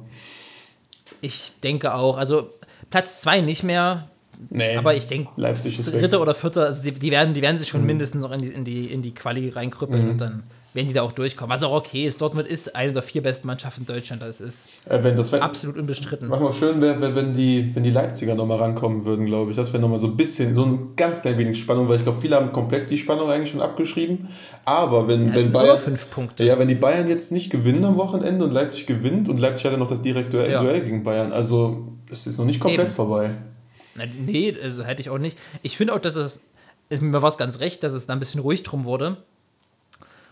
[1.21, 2.17] Ich denke auch.
[2.17, 2.49] Also,
[2.89, 4.07] Platz zwei nicht mehr.
[4.49, 4.75] nee.
[4.75, 6.01] Aber ich denke, ist weg.
[6.01, 8.47] dritter oder vierter, also die, die, werden, die werden sich schon mindestens noch in die,
[8.49, 10.43] in die, in die Quali reinkrüppeln und dann
[10.75, 11.51] werden die da auch durchkommen.
[11.51, 12.21] Was auch okay ist.
[12.21, 14.21] Dortmund ist eine der vier besten Mannschaften in Deutschland.
[14.21, 16.29] Das ist Äh, wenn das, wenn, absolut unbestritten.
[16.29, 19.57] Was noch schön wäre, wär, wenn, die, wenn die Leipziger nochmal rankommen würden, glaube ich.
[19.57, 22.19] Das wäre nochmal so ein bisschen, so ein ganz klein wenig Spannung, weil ich glaube,
[22.21, 24.27] viele haben komplett die Spannung eigentlich schon abgeschrieben.
[24.65, 25.77] Aber wenn, Es wenn Bayern.
[25.77, 26.43] fünf Punkte.
[26.43, 29.71] Ja, wenn die Bayern jetzt nicht gewinnen am Wochenende und Leipzig gewinnt und Leipzig hat
[29.71, 30.61] ja noch das direkte Duell, Ja.
[30.61, 31.31] Duell gegen Bayern.
[31.31, 32.95] Also es ist noch nicht komplett Eben.
[32.95, 33.29] vorbei.
[34.25, 35.37] Nee, also hätte ich auch nicht.
[35.61, 36.41] Ich finde auch, dass es,
[36.89, 39.17] mir war es ganz recht, dass es da ein bisschen ruhig drum wurde,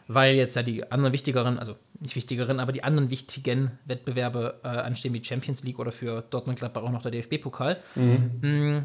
[0.08, 4.68] weil jetzt ja die anderen wichtigeren, also nicht wichtigeren, aber die anderen wichtigen Wettbewerbe äh,
[4.68, 7.78] anstehen, wie Champions League oder für Dortmund Gladbach auch noch der DFB-Pokal.
[7.96, 8.80] Mm.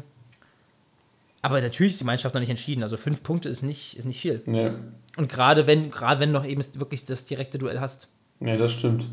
[1.41, 2.83] Aber natürlich ist die Mannschaft noch nicht entschieden.
[2.83, 4.41] Also fünf Punkte ist nicht, ist nicht viel.
[4.45, 4.71] Nee.
[5.17, 8.09] Und gerade wenn, gerade wenn du noch eben wirklich das direkte Duell hast.
[8.39, 9.07] nee, das stimmt.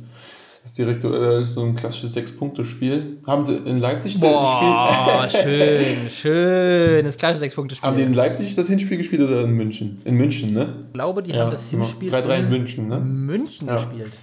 [0.67, 3.19] Das direkte Duell ist so ein klassisches Sechs-Punkte-Spiel.
[3.25, 5.45] Haben sie in Leipzig das Boah, gespielt?
[5.45, 7.05] schön, schön.
[7.05, 7.87] Das gleiche Sechs-Punkte-Spiel.
[7.89, 10.03] Haben die in Leipzig das Hinspiel gespielt oder in München?
[10.05, 10.87] In München, ne?
[10.89, 12.99] ich glaube, die haben das Hinspiel 3-3 in München, ne?
[12.99, 13.77] München Ja.
[13.77, 14.15] gespielt.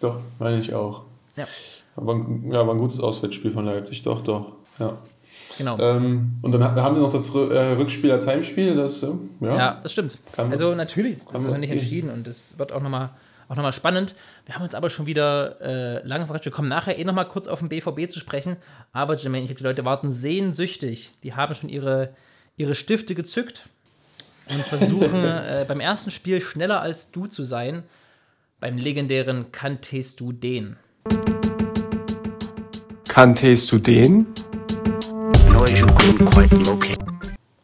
[0.00, 1.02] Doch, meine ich auch.
[1.36, 1.46] Ja,
[1.94, 4.54] Aber ein, ja, war ein gutes Auswärtsspiel von Leipzig, doch, doch.
[4.80, 4.98] Ja.
[5.56, 5.78] genau.
[5.78, 8.74] Ähm, und dann ha- haben sie noch das äh, Rückspiel als Heimspiel.
[8.74, 9.08] Das, äh,
[9.40, 9.56] ja.
[9.56, 10.18] Ja, das stimmt.
[10.32, 11.78] Kann also natürlich ist es noch nicht gehen.
[11.78, 13.10] entschieden und es wird auch nochmal
[13.50, 14.14] auch noch mal spannend.
[14.46, 16.44] Wir haben uns aber schon wieder äh, lange verquatscht.
[16.44, 18.56] Wir kommen nachher eh nochmal kurz auf den BVB zu sprechen.
[18.92, 21.14] Aber Jermaine, ich glaube, die Leute warten sehnsüchtig.
[21.24, 22.14] Die haben schon ihre,
[22.56, 23.68] ihre Stifte gezückt
[24.48, 27.82] und versuchen äh, beim ersten Spiel schneller als du zu sein.
[28.60, 30.76] Beim legendären Kanntest du den.
[33.08, 34.26] Kanntest du den?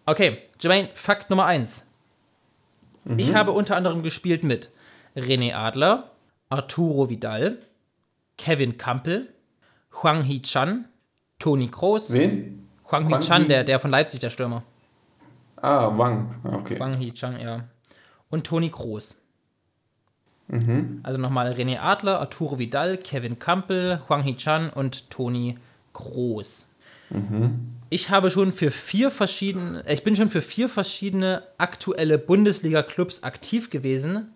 [0.04, 1.86] Okay, Jermaine, Fakt Nummer 1.
[3.16, 4.70] Ich habe unter anderem gespielt mit
[5.16, 6.10] René Adler,
[6.50, 7.58] Arturo Vidal,
[8.36, 9.28] Kevin Campbell,
[10.02, 10.84] Huang Hee-Chan,
[11.38, 12.68] Toni Kroos, Wen?
[12.90, 14.62] Huang Hee- der, der von Leipzig, der Stürmer.
[15.56, 16.34] Ah, Wang.
[16.44, 16.78] Okay.
[16.78, 17.64] Huang Hee-Chan, ja.
[18.30, 19.16] Und Toni Kroos.
[21.02, 25.58] Also nochmal René Adler, Arturo Vidal, Kevin Campbell, Huang Hee-Chan und Toni
[25.92, 26.68] Kroos.
[27.90, 33.22] Ich habe schon für vier verschiedene, äh, ich bin schon für vier verschiedene aktuelle Bundesliga-Clubs
[33.22, 34.32] aktiv gewesen,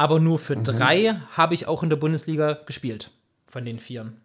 [0.00, 3.10] aber nur für drei habe ich auch in der Bundesliga gespielt.
[3.46, 4.18] Von den vieren.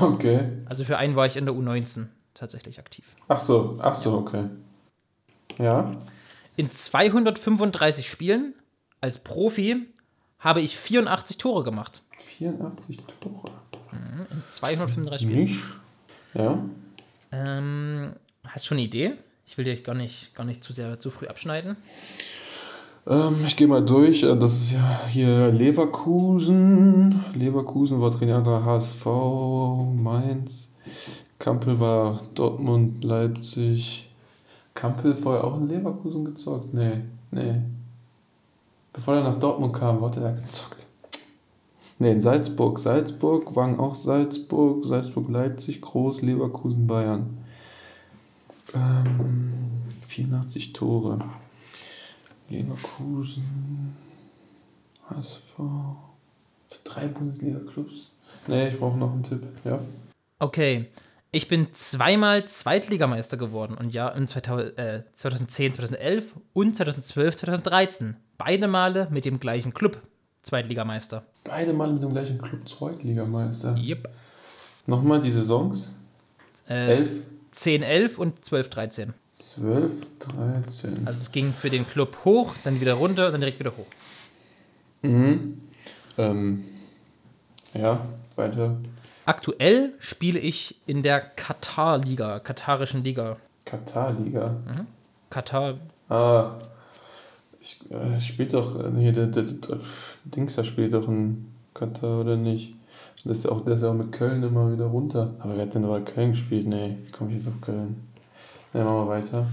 [0.00, 0.48] Okay.
[0.64, 3.04] Also für einen war ich in der U19 tatsächlich aktiv.
[3.28, 4.48] Ach so, ach so, okay.
[5.58, 5.94] Ja.
[6.56, 8.54] In 235 Spielen
[9.02, 9.88] als Profi
[10.38, 12.00] habe ich 84 Tore gemacht.
[12.20, 13.50] 84 Tore.
[14.30, 15.44] In 235 Spielen.
[15.44, 15.60] Nicht?
[16.32, 16.64] Ja.
[17.30, 19.18] Ähm, hast du schon eine Idee?
[19.44, 21.76] Ich will dich gar nicht, gar nicht zu sehr zu früh abschneiden.
[23.06, 24.22] Ähm, ich gehe mal durch.
[24.22, 27.24] Äh, Das ist ja hier Leverkusen.
[27.34, 29.06] Leverkusen war Trainer HSV,
[29.94, 30.68] Mainz.
[31.38, 34.08] Kampel war Dortmund, Leipzig,
[34.74, 36.72] Kampel vorher auch in Leverkusen gezockt?
[36.72, 37.00] Nee,
[37.32, 37.60] nee.
[38.92, 40.86] Bevor er nach Dortmund kam, hat er gezockt?
[41.98, 42.78] Nee, in Salzburg.
[42.78, 47.38] Salzburg, Wang auch Salzburg, Salzburg, Leipzig, Groß, Leverkusen, Bayern.
[48.74, 49.52] Ähm,
[50.06, 51.18] 84 Tore.
[52.48, 53.96] Leverkusen,
[55.08, 55.56] HSV.
[55.56, 58.12] Für drei Bundesliga-Clubs?
[58.46, 59.80] Nee, ich brauche noch einen Tipp, ja.
[60.38, 60.86] Okay.
[61.34, 68.16] Ich bin zweimal Zweitligameister geworden und ja, in 2000, äh, 2010, 2011 und 2012, 2013.
[68.36, 70.02] Beide Male mit dem gleichen Club
[70.42, 71.24] Zweitligameister.
[71.44, 73.76] Beide Mal mit dem gleichen Club Zweitligameister.
[73.76, 74.10] Yep.
[74.86, 75.96] Nochmal die Saisons.
[76.68, 77.16] Äh, 11,
[77.52, 79.14] 10, 11 und 12, 13.
[79.50, 81.06] 12, 13.
[81.06, 83.86] Also es ging für den Club hoch, dann wieder runter, dann direkt wieder hoch.
[85.02, 85.60] Mhm.
[86.16, 86.64] Ähm,
[87.74, 88.00] ja,
[88.36, 88.76] weiter.
[89.26, 93.36] Aktuell spiele ich in der Katar-Liga, katarischen Liga.
[93.64, 94.56] Katar-Liga.
[95.30, 95.74] Katar,
[96.08, 96.58] Ah,
[97.58, 99.78] ich, äh, spielt doch, äh, hier, der, der, der
[100.24, 102.74] Dings, da spielt doch in Katar oder nicht?
[103.24, 105.34] Das ist ja auch, der ist ja auch mit Köln immer wieder runter.
[105.38, 106.66] Aber wer hat denn bei Köln gespielt?
[106.66, 108.11] Nee, komm ich jetzt auf Köln.
[108.72, 109.46] Ne, machen wir weiter.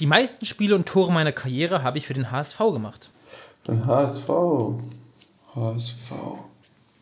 [0.00, 3.10] Die meisten Spiele und Tore meiner Karriere habe ich für den HSV gemacht.
[3.64, 4.28] Dann HSV.
[5.54, 6.12] HSV.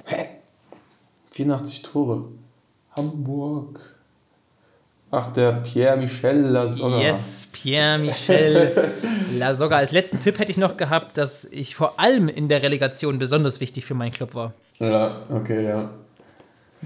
[0.04, 0.26] Hä?
[1.30, 2.24] 84 Tore.
[2.94, 3.80] Hamburg.
[5.10, 7.00] Ach, der Pierre-Michel Lasogga.
[7.00, 8.92] Yes, Pierre-Michel
[9.38, 9.76] Lasogga.
[9.76, 13.60] Als letzten Tipp hätte ich noch gehabt, dass ich vor allem in der Relegation besonders
[13.60, 14.54] wichtig für meinen Club war.
[14.78, 15.90] Ja, okay, ja.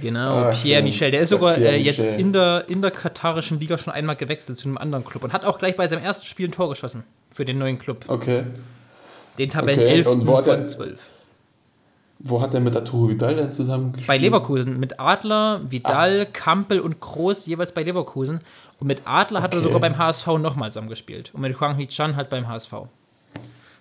[0.00, 1.11] Genau, Ah, Pierre-Michel.
[1.11, 4.68] Der ist sogar äh, jetzt in der, in der katarischen Liga schon einmal gewechselt zu
[4.68, 7.44] einem anderen Club und hat auch gleich bei seinem ersten Spiel ein Tor geschossen für
[7.46, 8.04] den neuen Club.
[8.09, 8.44] Okay.
[9.38, 11.00] Den Tabellen Okay, 11 und wo von er- 12.
[12.18, 14.06] Wo hat er mit Arturo Vidal denn zusammen gespielt?
[14.09, 18.40] Bei Leverkusen mit Adler, Vidal, Kampel und Groß jeweils bei Leverkusen.
[18.80, 19.64] Und mit Adler hat er Okay.
[19.66, 21.30] sogar beim HSV nochmal zusammengespielt.
[21.35, 22.72] Und mit Huang Hee-chan halt beim HSV.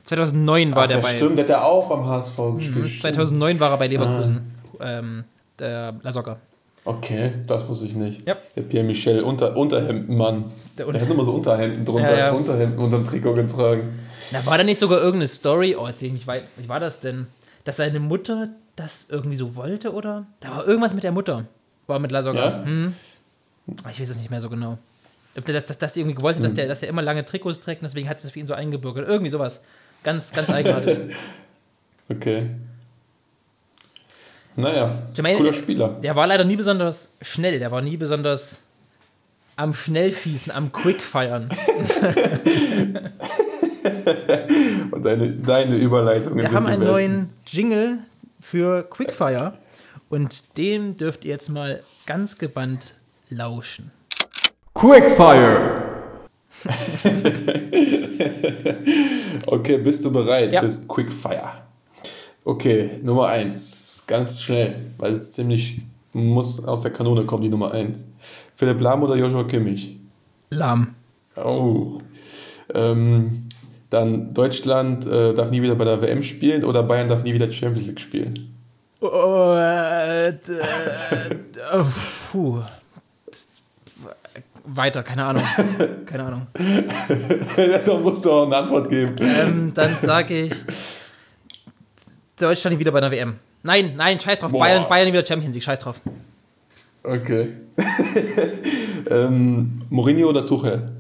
[0.04, 1.16] 2009 war Ach, der ja, bei.
[1.16, 2.76] stimmt, der hat ja auch beim HSV gespielt.
[2.76, 3.02] Mhm, stimmt.
[3.02, 4.52] 2009 war er bei Leverkusen.
[4.82, 5.24] Ähm,
[5.60, 6.38] der Lasogga.
[6.84, 8.28] Okay, das wusste ich nicht.
[8.28, 8.38] Ja.
[8.56, 10.52] Der Pierre-Michel, Unter Unterhemdenmann.
[10.78, 12.32] Der Der, Unter- hat immer so Unterhemden drunter, Ja, ja.
[12.32, 14.00] Unterhemden unter dem Trikot getragen.
[14.32, 17.00] Da war da nicht sogar irgendeine Story, oh, erzähl ich nicht weit, wie war das
[17.00, 17.26] denn?
[17.64, 20.26] Dass seine Mutter das irgendwie so wollte, oder?
[20.42, 21.46] Da war irgendwas mit der Mutter.
[21.88, 22.46] War mit Lasogga.
[22.60, 22.64] Ja?
[22.66, 22.94] Hm.
[23.84, 24.78] Ah, Ich weiß es nicht mehr so genau.
[25.38, 26.56] Ob der, dass, dass die irgendwie gewollt hat, dass, Hm.
[26.58, 28.54] der, dass der immer lange Trikots trägt und deswegen hat sie das für ihn so
[28.54, 29.08] eingebürgert.
[29.08, 29.64] Irgendwie sowas.
[30.04, 31.00] Ganz, ganz eigenartig.
[32.10, 32.52] Okay.
[34.56, 35.90] Naja, Jermaine- cooler Spieler.
[36.02, 37.60] der war leider nie besonders schnell.
[37.60, 38.64] Der war nie besonders
[39.58, 41.50] am Schnellschießen, am Quickfeiern.
[44.92, 46.94] Und deine, deine Überleitungen Wir sind haben die einen besten.
[46.94, 47.98] neuen Jingle
[48.42, 49.54] für Quickfire
[50.10, 52.94] und dem dürft ihr jetzt mal ganz gebannt
[53.30, 53.92] lauschen.
[54.74, 55.82] Quickfire.
[59.48, 60.62] Okay, bist du bereit Ja.
[60.62, 61.52] fürs Quickfire?
[62.44, 63.85] Okay, Nummer 1.
[64.08, 65.82] Ganz schnell, weil es ziemlich
[66.14, 68.06] muss aus der Kanone kommen, die Nummer 1.
[68.56, 69.98] Philipp Lahm oder Joshua Kimmich?
[70.50, 70.96] Lahm.
[71.36, 72.00] Oh.
[72.74, 73.48] Ähm,
[73.90, 77.52] dann Deutschland äh, darf nie wieder bei der WM spielen oder Bayern darf nie wieder
[77.52, 78.56] Champions League spielen.
[79.02, 80.34] Oh, äh, äh,
[81.74, 81.86] oh,
[82.32, 82.62] puh.
[84.64, 85.44] Weiter, keine Ahnung.
[86.06, 86.48] Keine Ahnung.
[87.86, 89.16] da musst du auch eine Antwort geben.
[89.20, 90.54] Ähm, dann sage ich
[92.40, 93.36] Deutschland wieder bei einer WM.
[93.66, 94.52] Nein, nein, scheiß drauf.
[94.52, 94.60] Boah.
[94.60, 96.00] Bayern, Bayern wieder Champions League, scheiß drauf.
[97.04, 97.54] Okay.
[99.10, 100.92] ähm, Mourinho oder Tuchel?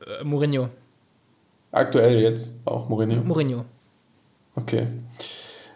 [0.00, 0.70] Äh, Mourinho.
[1.70, 3.22] Aktuell jetzt auch Mourinho.
[3.22, 3.66] Mourinho.
[4.54, 4.86] Okay.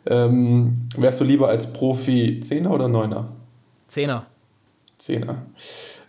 [0.06, 3.32] Ähm, wärst du lieber als Profi Zehner oder Neuner?
[3.88, 4.24] Zehner.
[4.96, 5.42] Zehner.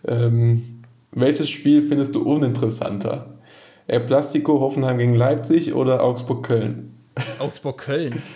[0.06, 3.34] Ähm, welches Spiel findest du uninteressanter?
[3.86, 6.94] El Plastico Hoffenheim gegen Leipzig oder Augsburg-Köln?
[7.38, 8.22] Augsburg-Köln.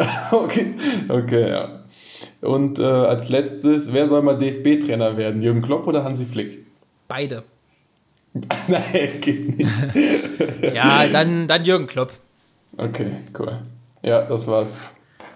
[0.32, 0.74] okay,
[1.08, 1.80] okay, ja.
[2.40, 5.42] Und äh, als letztes, wer soll mal DFB-Trainer werden?
[5.42, 6.66] Jürgen Klopp oder Hansi Flick?
[7.08, 7.44] Beide.
[8.68, 9.70] Nein, geht nicht.
[10.74, 12.12] Ja, dann, dann Jürgen Klopp.
[12.76, 13.58] Okay, cool.
[14.02, 14.76] Ja, das war's.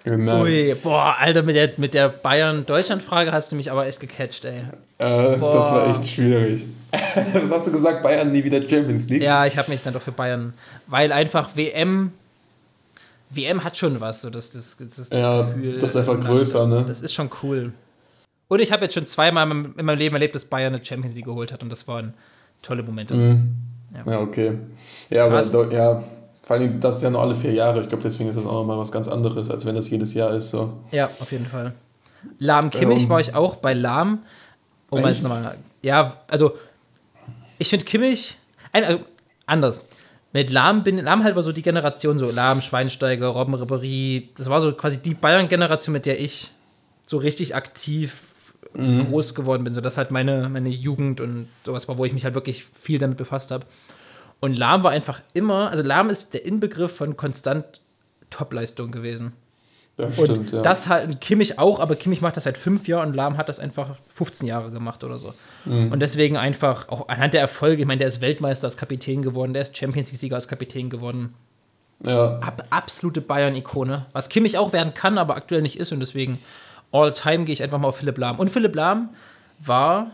[0.05, 0.42] Genau.
[0.42, 4.59] Ui, boah, Alter, mit der, mit der Bayern-Deutschland-Frage hast du mich aber echt gecatcht, ey.
[4.98, 6.66] Äh, das war echt schwierig.
[7.33, 8.03] Was hast du gesagt?
[8.03, 9.22] Bayern nie wieder Champions League?
[9.22, 10.53] Ja, ich habe mich dann doch für Bayern,
[10.87, 12.12] weil einfach WM,
[13.37, 15.79] WM hat schon was, so das, das, das, das Ja, Gefühl.
[15.79, 16.85] das ist einfach größer, ne?
[16.87, 17.73] Das ist schon cool.
[18.49, 21.25] Und ich habe jetzt schon zweimal in meinem Leben erlebt, dass Bayern eine Champions League
[21.25, 22.14] geholt hat und das waren
[22.62, 23.14] tolle Momente.
[23.14, 23.55] Mhm.
[24.07, 24.12] Ja.
[24.12, 24.20] Ja.
[24.20, 24.59] okay.
[25.11, 25.53] Ja, aber Krass.
[25.53, 26.03] do- ja,
[26.42, 27.81] vor allem das ist ja nur alle vier Jahre.
[27.83, 30.35] Ich glaube, deswegen ist das auch nochmal was ganz anderes, als wenn das jedes Jahr
[30.35, 30.51] ist.
[30.51, 30.73] So.
[30.90, 31.73] Ja, auf jeden Fall.
[32.38, 34.20] Lahm Kimmich Ähm, war ich auch bei Lahm.
[34.90, 35.57] Um jetzt nochmal.
[35.83, 36.57] Ja, also
[37.59, 38.38] ich finde Kimmich,
[38.73, 38.99] ein, äh,
[39.47, 39.87] anders.
[40.35, 44.31] Mit Lahm bin Lahm halt war so die Generation, so Lahm, Schweinsteiger, Robben Ribéry.
[44.37, 46.51] Das war so quasi die Bayern-Generation, mit der ich
[47.07, 48.35] so richtig aktiv
[48.75, 49.75] groß geworden bin.
[49.75, 52.99] So das halt meine, meine Jugend und sowas war, wo ich mich halt wirklich viel
[52.99, 53.64] damit befasst habe.
[54.40, 57.83] Und Lahm war einfach immer, also Lahm ist der Inbegriff von konstant
[58.31, 59.35] Topleistung gewesen.
[59.96, 60.62] Das Und stimmt, ja.
[60.62, 63.61] das halt, Kimmich auch, aber Kimmich macht das seit fünf Jahren und Lahm hat das
[63.61, 65.35] einfach 15 Jahre gemacht oder so.
[65.64, 65.92] Mhm.
[65.92, 69.52] Und deswegen einfach, auch anhand der Erfolge, ich meine, der ist Weltmeister als Kapitän geworden,
[69.52, 71.35] der ist Champions League-Sieger als Kapitän geworden.
[72.04, 72.38] ja.
[72.40, 74.07] Ab, absolute Bayern-Ikone.
[74.12, 76.40] Was Kimmich auch werden kann, aber aktuell nicht ist und deswegen
[76.90, 78.40] all-time gehe ich einfach mal auf Philipp Lahm.
[78.40, 79.11] Und Philipp Lahm
[79.61, 80.11] war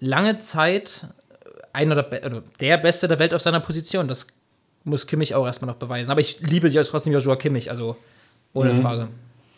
[0.00, 1.06] lange Zeit
[1.72, 4.08] einer der, der Beste der Welt auf seiner Position.
[4.08, 4.26] Das
[4.82, 6.10] muss Kimmich auch erstmal noch beweisen.
[6.10, 7.96] Aber ich liebe trotzdem Joshua Kimmich, also
[8.54, 9.08] ohne Frage.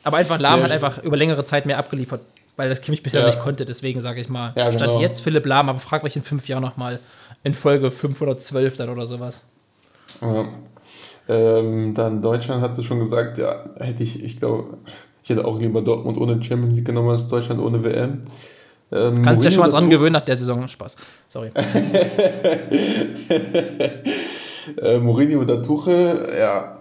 [0.03, 2.21] Aber einfach Lahm Ja, hat einfach über längere Zeit mehr abgeliefert,
[2.57, 3.27] weil das Kimmich bisher Ja.
[3.27, 3.65] nicht konnte.
[3.65, 5.03] Deswegen sage ich mal, Ja, stand genau.
[5.03, 7.01] jetzt Philipp Lahm, aber frag mich in fünf Jahren noch mal
[7.45, 9.45] in Folge 512 dann oder sowas.
[10.21, 10.49] Ja.
[11.29, 14.79] Ähm, dann Deutschland hat sie schon gesagt, ja, hätte ich, ich glaube,
[15.23, 18.23] ich hätte auch lieber Dortmund ohne Champions League genommen als Deutschland ohne WM.
[18.93, 20.67] Ähm, Kannst ja schon mal Mourinho dran dazu- gewöhnen nach der Saison.
[20.67, 20.97] Spaß.
[21.29, 21.51] Sorry.
[24.77, 26.80] Äh, Mourinho oder Tuchel, ja,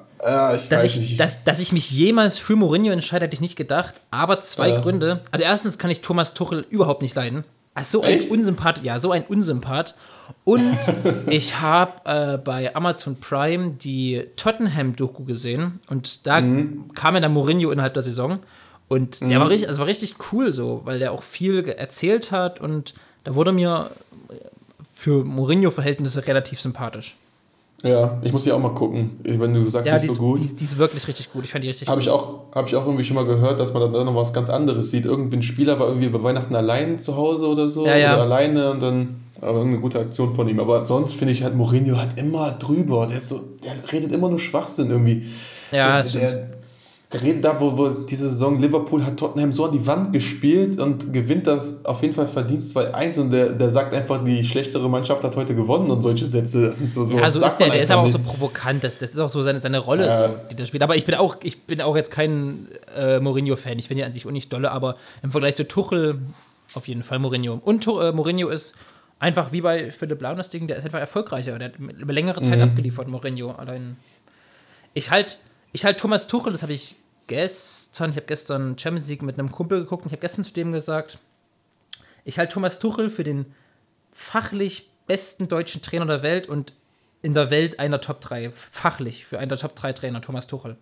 [0.55, 3.95] ich Dass ich, dass, dass ich mich jemals für Mourinho entscheide, hätte ich nicht gedacht.
[4.11, 4.79] Aber zwei Ja.
[4.81, 5.21] Gründe.
[5.31, 7.43] Also erstens kann ich Thomas Tuchel überhaupt nicht leiden.
[7.75, 8.31] Ach, so ein Echt?
[8.31, 9.95] Unsympath, ja, so ein Unsympath.
[10.43, 10.77] Und
[11.29, 16.91] ich habe äh, bei Amazon Prime die Tottenham-Doku gesehen und da Mhm.
[16.93, 18.39] kam ja dann Mourinho innerhalb der Saison.
[18.87, 22.59] Und der war richtig, also war richtig cool so, weil der auch viel erzählt hat
[22.59, 23.91] und da wurde mir
[24.95, 27.15] für Mourinho-Verhältnisse relativ sympathisch.
[27.83, 30.39] Ja, ich muss die auch mal gucken, wenn du sagst, Ja, die ist so gut.
[30.41, 31.45] die, ist- die ist wirklich richtig gut.
[31.45, 32.07] Ich fand die richtig Habe gut.
[32.07, 34.49] ich, auch, hab ich auch irgendwie schon mal gehört, dass man dann noch was ganz
[34.49, 35.05] anderes sieht.
[35.05, 37.85] Irgendwie ein Spieler war irgendwie bei Weihnachten allein zu Hause oder so.
[37.85, 38.13] Ja, ja.
[38.13, 40.59] Oder alleine und dann aber irgendeine gute Aktion von ihm.
[40.59, 43.07] Aber sonst finde ich, hat Mourinho hat immer drüber.
[43.07, 45.27] Der, ist so, der redet immer nur Schwachsinn irgendwie.
[45.71, 46.23] Ja, der, das stimmt.
[46.31, 46.47] Der,
[47.11, 50.79] der redet da, wo, wo diese Saison Liverpool hat Tottenham so an die Wand gespielt
[50.79, 54.87] und gewinnt das auf jeden Fall verdient 2-1 und der, der sagt einfach, die schlechtere
[54.87, 56.67] Mannschaft hat heute gewonnen und solche Sätze.
[56.67, 58.99] Das sind so, so Ja, so ist der, der ist aber auch so provokant, das,
[58.99, 60.27] das ist auch so seine, seine Rolle, Ja.
[60.27, 60.83] so, die der spielt.
[60.83, 63.79] Aber ich bin auch, ich bin auch jetzt kein äh, Mourinho-Fan.
[63.79, 66.19] Ich finde ihn an sich auch nicht dolle, aber im Vergleich zu Tuchel
[66.75, 67.59] auf jeden Fall Mourinho.
[67.63, 68.75] Und äh, Mourinho ist
[69.17, 71.57] einfach wie bei Philipp das Ding, der ist einfach erfolgreicher.
[71.57, 72.63] Der hat über längere Zeit Mhm.
[72.65, 73.51] abgeliefert, Mourinho.
[73.53, 73.97] Allein.
[74.93, 75.39] Ich halt,
[75.71, 76.95] ich halt Thomas Tuchel, das habe ich
[77.27, 80.53] gestern, ich habe gestern Champions League mit einem Kumpel geguckt und ich habe gestern zu
[80.53, 81.19] dem gesagt,
[82.25, 83.45] ich halte Thomas Tuchel für den
[84.11, 86.73] fachlich besten deutschen Trainer der Welt und
[87.21, 88.51] in der Welt einer Top 3.
[88.71, 90.77] Fachlich für einen der Top 3 Trainer, Thomas Tuchel.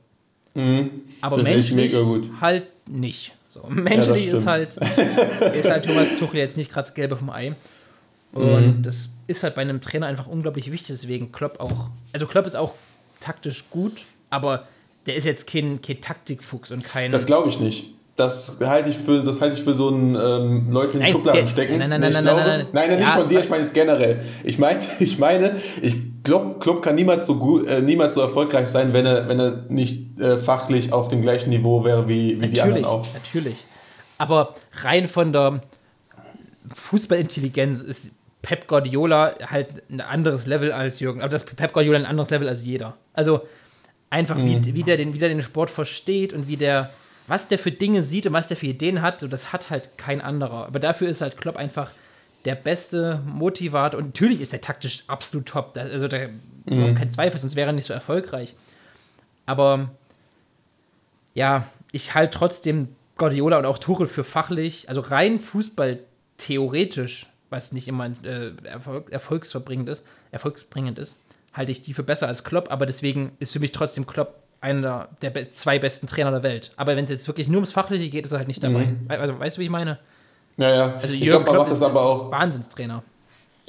[0.54, 0.90] Mhm.
[1.22, 1.96] Aber ist menschlich
[2.42, 3.36] halt nicht.
[3.48, 4.48] So, menschlich ist stimmt.
[4.48, 4.74] halt,
[5.56, 7.56] ist halt Thomas Tuchel jetzt nicht gerade das Gelbe vom Ei.
[8.34, 8.84] Und Mhm.
[8.84, 11.90] das ist halt bei einem Trainer einfach unglaublich wichtig, deswegen Klopp auch.
[12.14, 12.74] Also Klopp ist auch
[13.20, 14.68] taktisch gut, aber
[15.08, 17.12] der ist jetzt kein, kein Taktikfuchs und kein.
[17.12, 17.94] Das glaube ich nicht.
[18.18, 21.12] Das halte ich für, das halte ich für so einen ähm, Leute in die Nein,
[21.12, 21.78] Schubladen stecken.
[21.78, 22.68] nein, nein, nein, nein, glaube- nein, nein.
[22.72, 24.22] nein, nein, nicht Ja, von dir, ich meine jetzt generell.
[24.44, 28.70] Ich meine, ich meine, ich glaube, Klopp kann niemals so gut, äh, niemals so erfolgreich
[28.70, 32.48] sein, wenn er, wenn er nicht äh, fachlich auf dem gleichen Niveau wäre wie, wie
[32.48, 33.06] die anderen auch.
[33.14, 33.66] natürlich.
[34.18, 35.62] Aber rein von der
[36.74, 41.22] Fußballintelligenz ist Pep Guardiola halt ein anderes Level als Jürgen.
[41.22, 42.96] Aber das Pep Guardiola ein anderes Level als jeder.
[43.14, 43.42] Also
[44.10, 44.66] einfach, Mhm.
[44.66, 46.90] wie, wie, der den, wie der den Sport versteht und wie der,
[47.28, 49.98] was der für Dinge sieht und was der für Ideen hat, so, das hat halt
[49.98, 50.66] kein anderer.
[50.68, 51.92] Aber dafür ist halt Klopp einfach
[52.46, 54.00] der beste Motivator.
[54.00, 55.76] Und natürlich ist der taktisch absolut top.
[55.78, 56.28] Also da
[56.66, 56.96] Mhm.
[56.96, 58.54] kein Zweifel, sonst wäre er nicht so erfolgreich.
[59.46, 59.90] Aber
[61.34, 66.00] ja, ich halte trotzdem Guardiola und auch Tuchel für fachlich, also rein Fußball
[66.38, 71.20] theoretisch, was nicht immer äh, Erfolg, erfolgsverbringend ist, erfolgsbringend ist,
[71.58, 75.10] halte ich die für besser als Klopp, aber deswegen ist für mich trotzdem Klopp einer
[75.22, 76.72] der be zwei besten Trainer der Welt.
[76.78, 78.86] Aber wenn es jetzt wirklich nur ums Fachliche geht, ist er halt nicht dabei.
[78.86, 79.06] Mhm.
[79.10, 80.00] Also, weißt du, wie ich meine?
[80.58, 80.94] Ja, ja.
[81.02, 82.32] Also Jürgen glaube, er Klopp macht ist, das aber ist auch.
[82.32, 83.04] Wahnsinnstrainer.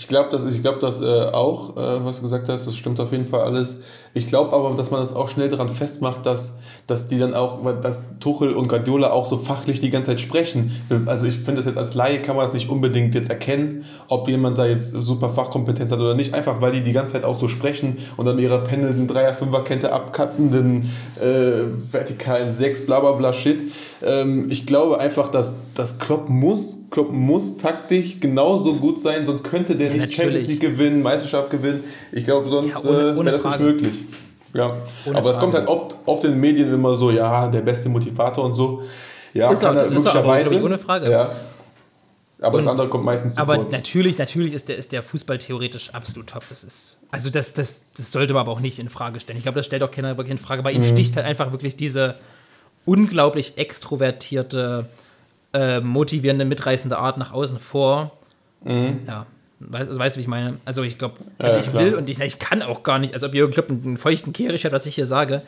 [0.00, 3.00] Ich glaube das, ich glaub das äh, auch, äh, was du gesagt hast, das stimmt
[3.00, 3.80] auf jeden Fall alles.
[4.14, 6.54] Ich glaube aber, dass man das auch schnell daran festmacht, dass,
[6.86, 10.70] dass die dann auch, dass Tuchel und Guardiola auch so fachlich die ganze Zeit sprechen.
[11.06, 14.28] Also ich finde das jetzt als Laie kann man das nicht unbedingt jetzt erkennen, ob
[14.28, 17.34] jemand da jetzt super Fachkompetenz hat oder nicht, einfach weil die die ganze Zeit auch
[17.34, 23.62] so sprechen und dann ihre pendelnden Dreier-Fünfer-Kette abkattenden äh, vertikalen Sechs, bla bla bla Shit.
[24.02, 29.42] Ähm, ich glaube einfach, dass das Klopp muss, Klopp muss taktisch genauso gut sein, sonst
[29.44, 30.16] könnte der Ja, nicht natürlich.
[30.16, 31.84] Champions League gewinnen, Meisterschaft gewinnen.
[32.12, 33.64] Ich glaube, sonst Ja, ohne- äh, ohne wäre das Frage.
[33.64, 34.04] nicht möglich.
[34.54, 34.76] Ja.
[35.04, 37.88] Ohne aber es kommt halt oft, oft in den Medien immer so, ja, der beste
[37.88, 38.82] Motivator und so.
[39.34, 40.48] Ja, Ist kann er das ist aber, möglicherweise.
[40.48, 41.10] glaub ich, ohne Frage.
[41.10, 41.32] Ja.
[42.40, 43.72] Aber das Und- andere kommt meistens zu Aber kurz.
[43.72, 46.44] natürlich, natürlich ist der, ist der Fußball theoretisch absolut top.
[46.48, 49.36] Das ist, also das, das, das sollte man aber auch nicht in Frage stellen.
[49.36, 50.62] Ich glaube, das stellt auch keiner wirklich in Frage.
[50.62, 50.84] Bei ihm Mhm.
[50.86, 52.14] sticht halt einfach wirklich diese
[52.88, 54.86] unglaublich extrovertierte,
[55.52, 58.12] äh, motivierende, mitreißende Art nach außen vor.
[58.64, 59.26] Ja.
[59.60, 60.58] Weißt, also weißt du, wie ich meine?
[60.64, 61.84] Also ich glaube, also ja, ich klar.
[61.84, 64.32] will und ich, ich kann auch gar nicht, als ob Jürgen Klopp einen, einen feuchten
[64.32, 65.42] Kehrisch hat, was ich hier sage.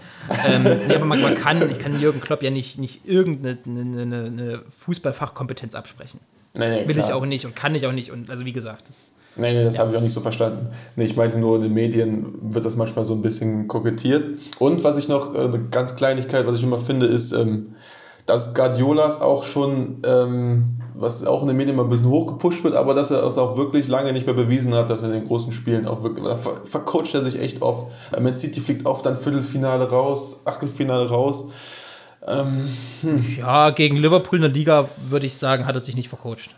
[0.47, 4.03] ähm, nee, aber man, man kann, ich kann Jürgen Klopp ja nicht, nicht irgendeine eine,
[4.03, 6.21] eine, eine Fußballfachkompetenz absprechen.
[6.55, 7.07] nee, nee, Will klar.
[7.07, 8.11] ich auch nicht und kann ich auch nicht.
[8.11, 10.69] Und also wie gesagt, das Nee, nee, das habe ich auch nicht so verstanden.
[10.97, 14.39] Nee, ich meinte nur, in den Medien wird das manchmal so ein bisschen kokettiert.
[14.59, 17.75] Und was ich noch, äh, eine ganz Kleinigkeit, was ich immer finde, ist, ähm,
[18.27, 22.75] dass Guardiolas auch schon, ähm, was auch in den Medien mal ein bisschen hochgepusht wird,
[22.77, 25.27] aber dass er es auch wirklich lange nicht mehr bewiesen hat, dass er in den
[25.27, 27.87] großen Spielen auch wirklich, da ver vercoacht er sich echt oft.
[28.13, 31.45] Bei Man City fliegt oft dann Viertelfinale raus, Achtelfinale raus.
[33.39, 36.51] Ja, gegen Liverpool in der Liga, würde ich sagen, hat er sich nicht vercoacht.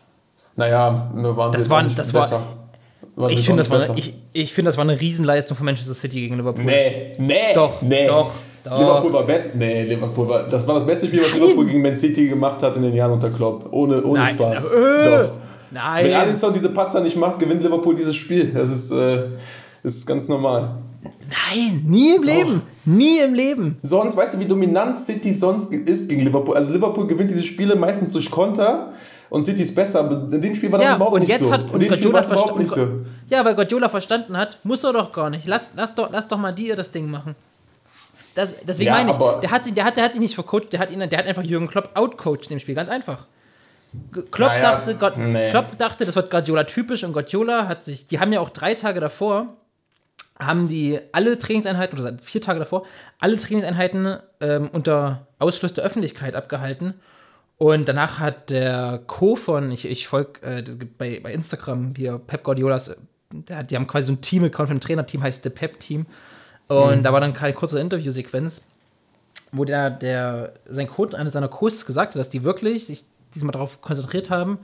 [0.57, 2.41] Naja, wir waren Das jetzt war- auch nicht das war- besser.
[2.41, 2.62] Waren
[3.29, 6.21] Ich finde, das, war eine- ich, ich find, das war eine Riesenleistung von Manchester City
[6.21, 6.65] gegen Liverpool.
[6.65, 8.07] Nee, nee, Doch, nee.
[8.07, 8.31] doch,
[8.65, 8.79] doch.
[8.79, 9.55] Liverpool war best.
[9.55, 10.45] Nee, Liverpool war.
[10.49, 13.13] Das war das beste Spiel, was Liverpool gegen Man City gemacht hat in den Jahren
[13.13, 13.69] unter Klopp.
[13.73, 14.57] Ohne, ohne Nein, Spaß.
[14.57, 14.59] äh,
[15.05, 15.33] Doch.
[15.71, 16.13] Wenn Nein.
[16.13, 18.53] Alisson diese Patzer nicht macht, gewinnt Liverpool dieses Spiel.
[18.53, 19.25] Das ist, äh,
[19.83, 20.77] das ist ganz normal.
[21.51, 22.63] Nein, nie im Leben.
[22.85, 23.79] Nie im Leben.
[23.83, 26.55] Sonst, weißt du, wie dominant City sonst ist gegen Liverpool?
[26.57, 28.93] Also Liverpool gewinnt diese Spiele meistens durch Konter
[29.33, 30.09] und City ist besser.
[30.31, 31.53] In dem Spiel war das Ja, überhaupt und nicht jetzt so.
[31.53, 32.75] hat und Spiel Guardiola war das überhaupt nicht so.
[32.77, 33.17] verstanden.
[33.31, 35.47] Ja, weil Guardiola verstanden hat, muss er doch gar nicht.
[35.47, 37.35] Lass, lass, doch, lass doch mal die ihr das Ding machen.
[38.35, 40.73] Das, deswegen Ja, meine ich, der hat, sich, der, hat, der hat sich nicht vercoacht,
[40.73, 43.27] der hat, ihn, der hat einfach Jürgen Klopp outcoacht im Spiel, ganz einfach.
[44.31, 45.51] Klopp, Naja, dachte, Gott, nee.
[45.51, 48.75] Klopp dachte, das wird Guardiola typisch und Guardiola hat sich, die haben ja auch drei
[48.75, 49.49] Tage davor,
[50.39, 52.85] haben die alle Trainingseinheiten, oder vier Tage davor,
[53.19, 56.95] alle Trainingseinheiten ähm, unter Ausschluss der Öffentlichkeit abgehalten.
[57.59, 59.37] Und danach hat der Co.
[59.37, 60.65] von, ich, ich folge äh,
[60.99, 62.97] bei, bei Instagram hier, Pep Guardiolas, äh,
[63.33, 66.07] der die haben quasi so ein Team-Account von dem Trainerteam, heißt The Pep Team.
[66.69, 68.63] Und da war dann keine kurze Interviewsequenz,
[69.53, 73.53] wo der, der sein Coach, einer seiner Coaches gesagt hat, dass die wirklich sich diesmal
[73.53, 74.59] darauf konzentriert haben,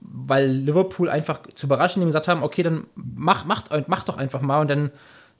[0.00, 4.40] weil Liverpool einfach zu überraschen, ihm gesagt haben, okay, dann mach, macht, macht doch einfach
[4.40, 4.90] mal und dann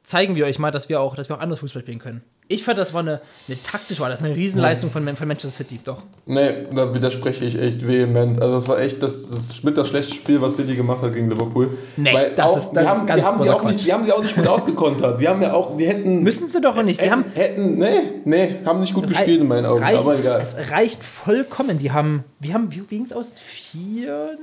[0.07, 2.23] zeigen wir euch mal, dass wir auch, dass wir auch anders Fußball spielen können.
[2.49, 5.81] Ich fand, das war eine, eine taktisch war das eine Riesenleistung von, von Manchester City,
[5.83, 6.05] doch.
[6.27, 8.41] Nee, da widerspreche ich echt vehement.
[8.41, 11.29] Also das war echt das, das mit das schlechteste Spiel, was City gemacht hat gegen
[11.29, 11.77] Liverpool.
[11.97, 13.85] Nee, Weil das auch, ist- das die ist haben, ganz die haben, die auch nicht,
[13.85, 15.19] die haben sie auch nicht gut ausgekontert.
[15.19, 17.03] Sie haben ja auch, die hätten Müssen sie doch nicht.
[17.03, 20.41] Die haben hätten, nee, nee, haben nicht gut gespielt in meinen Augen, reicht, aber egal.
[20.41, 21.79] Es reicht vollkommen.
[21.79, 23.41] Die haben, wie haben, wie ging es aus?
[23.41, 24.39] 4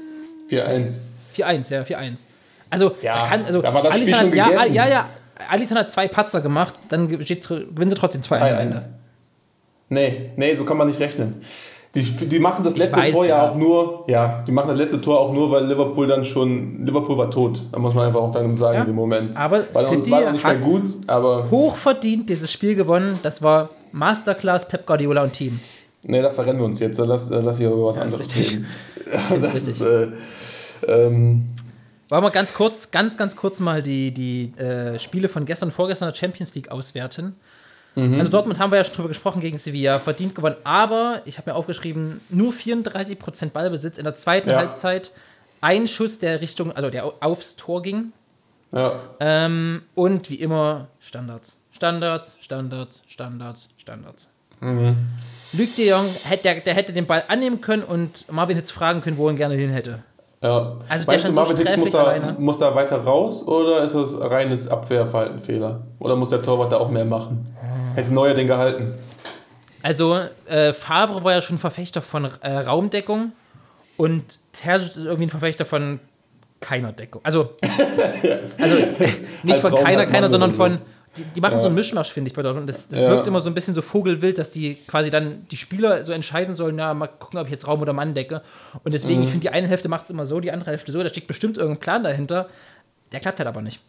[0.49, 0.97] 4-1.
[1.37, 2.19] 4-1, ja, 4-1.
[2.69, 4.73] Also, Ja, da kann, also, da war das Spiel schon hat, ja, gegessen.
[4.73, 5.09] ja, ja,
[5.49, 8.57] Alisson hat zwei Patzer gemacht, dann steht, gewinnen sie trotzdem 2-1 am 3-1.
[8.59, 8.81] Ende.
[9.89, 11.41] Nee, nee, so kann man nicht rechnen.
[11.95, 13.49] Die, die machen das Ich letzte weiß, Tor ja ja.
[13.51, 17.17] auch nur, ja, die machen das letzte Tor auch nur, weil Liverpool dann schon, Liverpool
[17.19, 17.61] war tot.
[17.71, 19.37] Da muss man einfach auch dann sagen Ja, in dem Moment.
[19.37, 23.19] aber war, City war nicht mehr hat- gut, aber Hochverdient dieses Spiel gewonnen.
[23.21, 25.59] Das war Masterclass Pep Guardiola und Team.
[26.03, 26.97] nee, da verrennen wir uns jetzt.
[26.97, 28.51] Da lass, da lass ich über was ist anderes richtig.
[28.53, 28.67] reden.
[29.05, 29.69] ist das richtig.
[29.69, 30.07] ist, äh,
[30.87, 31.49] ähm,
[32.13, 35.73] Wollen wir ganz kurz, ganz, ganz kurz mal die, die äh, Spiele von gestern und
[35.73, 37.35] vorgestern der Champions League auswerten.
[37.95, 41.49] Also Dortmund haben wir ja schon drüber gesprochen gegen Sevilla, verdient gewonnen, aber ich habe
[41.51, 44.57] mir aufgeschrieben, nur 34% Ballbesitz in der zweiten Ja.
[44.57, 45.11] Halbzeit,
[45.61, 48.11] ein Schuss, der Richtung, also der au- aufs Tor ging
[48.71, 48.99] ja.
[49.19, 51.57] ähm, und wie immer Standards.
[51.71, 54.29] Standards, Standards, Standards, Standards.
[54.59, 59.01] Luc de Jong, hätte, der, der hätte den Ball annehmen können und Marvin Hitz fragen
[59.01, 59.99] können, wo er ihn gerne hin hätte.
[60.43, 60.73] Ja.
[60.89, 62.35] Also der Meinst du, stand so Marvin Hitz muss da, alleine.
[62.37, 65.81] muss da weiter raus oder ist das reines Abwehrverhaltenfehler?
[65.99, 67.47] Oder muss der Torwart da auch mehr machen?
[67.95, 68.93] Hätte Neuer den gehalten?
[69.81, 73.31] Also, äh, Favre war ja schon Verfechter von äh, Raumdeckung
[73.95, 75.99] und Terzic ist irgendwie ein Verfechter von
[76.59, 77.21] keiner Deckung.
[77.23, 77.51] Also,
[78.59, 78.75] also
[79.43, 80.79] nicht Halb von keiner, keiner, sondern von.
[81.17, 81.81] Die, die machen so einen Ja.
[81.81, 82.67] Mischmasch, finde ich, bei Dortmund.
[82.67, 83.09] Das, das Ja.
[83.09, 86.55] wirkt immer so ein bisschen so vogelwild, dass die quasi dann die Spieler so entscheiden
[86.55, 88.41] sollen, ja, mal gucken, ob ich jetzt Raum oder Mann decke.
[88.83, 89.25] Und deswegen, Mhm.
[89.25, 91.03] ich finde, die eine Hälfte macht es immer so, die andere Hälfte so.
[91.03, 92.49] Da steckt bestimmt irgendein Plan dahinter.
[93.11, 93.79] Der klappt halt aber nicht.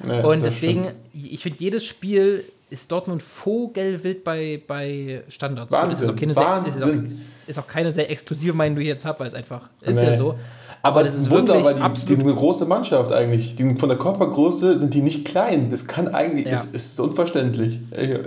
[0.00, 0.98] Nee, Und deswegen, stimmt.
[1.32, 5.72] ich finde, jedes Spiel ist Dortmund vogelwild bei, bei Standards.
[5.72, 7.20] Und es ist auch, Wahnsinn, keine sehr, ist, auch, Wahnsinn.
[7.46, 10.06] ist auch keine sehr exklusive Meinung, die ich jetzt habe, weil es einfach ist Nee.
[10.06, 10.36] ja so.
[10.84, 13.56] Aber, das es ist Wunder, wirklich die, die sind eine große Mannschaft eigentlich.
[13.56, 15.70] Die sind von der Körpergröße sind die nicht klein.
[15.70, 16.52] Das kann eigentlich, Ja.
[16.52, 17.80] ist, ist unverständlich.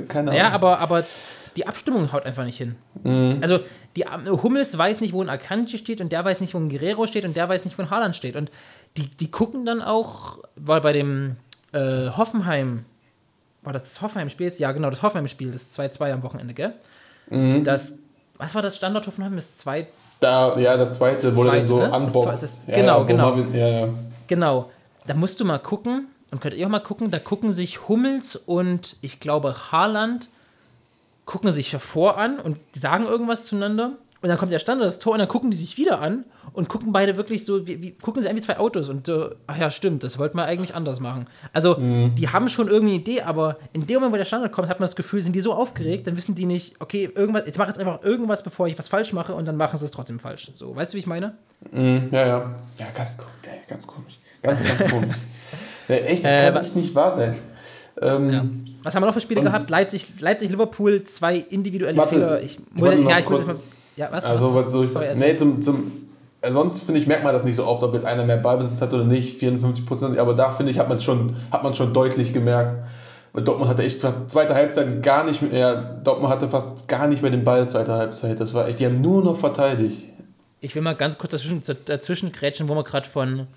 [0.07, 0.33] Keine Ahnung.
[0.33, 1.05] Ja, aber, aber
[1.55, 2.75] die Abstimmung haut einfach nicht hin.
[3.03, 3.37] Mhm.
[3.41, 3.59] Also,
[3.95, 7.05] die Hummels weiß nicht, wo ein Akanji steht und der weiß nicht, wo ein Guerrero
[7.05, 8.35] steht und der weiß nicht, wo ein Haaland steht.
[8.35, 8.49] Und
[8.97, 11.35] die, die gucken dann auch, weil bei dem
[11.73, 12.85] äh, Hoffenheim,
[13.61, 14.59] war das das Hoffenheim-Spiel jetzt?
[14.59, 16.73] Ja, genau, das Hoffenheim-Spiel, das 2-2 am Wochenende, gell?
[17.29, 17.63] Mhm.
[17.63, 17.93] Das,
[18.37, 19.35] was war das Standard Hoffenheim?
[19.35, 19.85] Das 2
[20.19, 21.89] Da, ja, das zweite, wo er zweite, dann so ne?
[22.05, 23.29] Das zweite ist- ja, genau, ja, wo genau.
[23.35, 23.87] Marvin, ja.
[24.27, 24.71] Genau.
[25.05, 27.11] Da musst du mal gucken und könnt ihr auch mal gucken.
[27.11, 30.29] Da gucken sich Hummels und ich glaube Haaland
[31.25, 33.91] gucken sich davor an und sagen irgendwas zueinander.
[34.27, 36.67] Und dann kommt der Stand das Tor und dann gucken die sich wieder an und
[36.67, 39.57] gucken beide wirklich so, wie, wie gucken sie an wie zwei Autos und so, ach
[39.57, 41.27] ja, stimmt, das wollten wir eigentlich anders machen.
[41.53, 42.15] Also, Mhm.
[42.15, 44.79] die haben schon irgendwie eine Idee, aber in dem Moment, wo der Standard kommt, hat
[44.79, 47.69] man das Gefühl, sind die so aufgeregt, dann wissen die nicht, okay, irgendwas, jetzt mache
[47.71, 50.19] ich jetzt einfach irgendwas, bevor ich was falsch mache und dann machen sie es trotzdem
[50.19, 50.51] falsch.
[50.55, 51.35] So, weißt du, wie ich meine?
[51.71, 52.55] Mhm, ja, ja.
[52.79, 53.31] Ja, ganz komisch.
[53.67, 54.19] Ganz komisch.
[54.41, 55.15] Ganz, ganz komisch.
[55.87, 57.37] Ja, echt, das Äh, kann echt nicht wahr sein.
[58.01, 58.45] Ähm, Ja.
[58.83, 59.69] Was haben wir noch für Spiele gehabt?
[59.69, 62.41] Leipzig, Leipzig, Liverpool, zwei individuelle Warte, Fehler.
[62.41, 63.55] Ich muss, warte ja, ich muss jetzt mal.
[63.97, 64.23] Ja, was?
[64.23, 65.91] Also, was so, Sorry, nee, zum, zum,
[66.41, 68.79] äh, sonst finde ich, merkt man das nicht so oft, ob jetzt einer mehr Ballbesitz
[68.79, 71.93] hat oder nicht, 54 Prozent, aber da finde ich, hat man schon, hat man schon
[71.93, 72.87] deutlich gemerkt.
[73.33, 77.21] Weil Dortmund hatte echt fast zweite Halbzeit gar nicht mehr, Dortmund hatte fast gar nicht
[77.21, 78.39] mehr den Ball zweite Halbzeit.
[78.39, 80.09] Das war echt, die haben nur noch verteidigt.
[80.61, 83.47] Ich will mal ganz kurz dazwischen, dazwischen grätschen, wo wir gerade von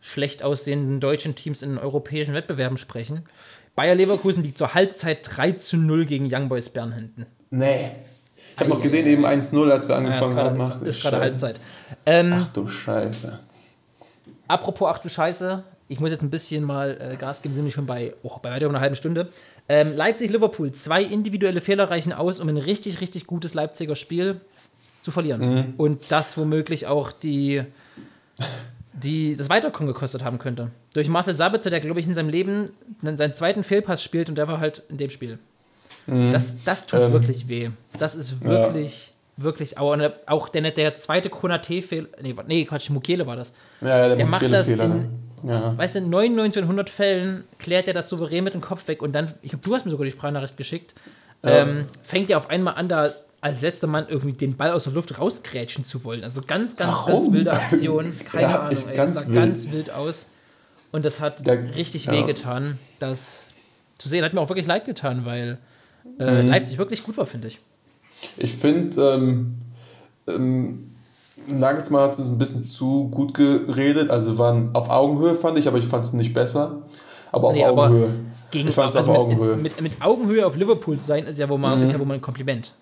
[0.00, 3.22] schlecht aussehenden deutschen Teams in europäischen Wettbewerben sprechen.
[3.74, 7.26] Bayer Leverkusen liegt zur Halbzeit 3 zu 0 gegen Young Boys Bern hinten.
[7.50, 7.90] Nee.
[8.54, 10.72] Ich habe noch gesehen, eben 1-0, als wir Ja, angefangen gerade haben.
[10.80, 11.18] Ach, ist gerade.
[11.18, 11.60] Halbzeit.
[12.06, 13.38] Ähm, Ach du Scheiße.
[14.48, 17.72] Apropos, ach du Scheiße, ich muss jetzt ein bisschen mal äh, Gas geben, sind wir
[17.72, 19.28] schon bei, oh, bei weiter einer halben Stunde.
[19.68, 24.40] Ähm, Leipzig-Liverpool, zwei individuelle Fehler reichen aus, um ein richtig, richtig gutes Leipziger Spiel
[25.02, 25.40] zu verlieren.
[25.40, 25.74] Mhm.
[25.76, 27.62] Und das womöglich auch die,
[28.92, 30.70] die das Weiterkommen gekostet haben könnte.
[30.92, 32.70] Durch Marcel Sabitzer, der, glaube ich, in seinem Leben
[33.02, 35.38] seinen zweiten Fehlpass spielt und der war halt in dem Spiel.
[36.06, 37.70] Das, das tut Ähm, wirklich weh.
[37.98, 39.96] Das ist wirklich, wirklich, auch,
[40.26, 43.52] auch der, der zweite Konate-Fehler, nee, nee, Quatsch, Mukele war das.
[43.80, 45.08] Ja, ja, der, Der macht das in- ne?
[45.44, 45.76] Ja.
[45.76, 49.02] Weißt du, in 99 von 100 Fällen klärt er das souverän mit dem Kopf weg
[49.02, 50.94] und dann, ich glaube, du hast mir sogar die Sprachnachricht geschickt,
[51.42, 51.50] Ja.
[51.62, 54.92] ähm, fängt er auf einmal an, da als letzter Mann irgendwie den Ball aus der
[54.92, 56.22] Luft rausgrätschen zu wollen.
[56.22, 57.12] Also ganz, ganz, Warum?
[57.22, 58.16] ganz wilde Aktion.
[58.30, 58.96] Keine Ja, Ahnung, ey.
[58.96, 59.40] ganz das sah wild.
[59.40, 60.28] ganz wild aus.
[60.92, 62.12] Und das hat Ja, richtig ja.
[62.12, 63.42] wehgetan, das
[63.98, 64.24] zu sehen.
[64.24, 65.58] Hat mir auch wirklich leid getan, weil
[66.18, 66.48] äh, Mhm.
[66.48, 67.58] Leipzig wirklich gut war, finde ich.
[68.36, 69.54] Ich finde, ähm,
[70.28, 70.90] ähm,
[71.48, 74.10] Nagelsmann hat es ein bisschen zu gut geredet.
[74.10, 76.82] Also waren auf Augenhöhe, fand ich, aber ich fand es nicht besser.
[77.32, 78.10] Aber auf Nee, aber Augenhöhe.
[78.50, 79.56] Gegen, ich fand es also auf mit, Augenhöhe.
[79.56, 82.14] Mit, mit Augenhöhe auf Liverpool zu sein, ist ja wohl mal, ist ja wohl mal
[82.14, 82.74] ein Kompliment.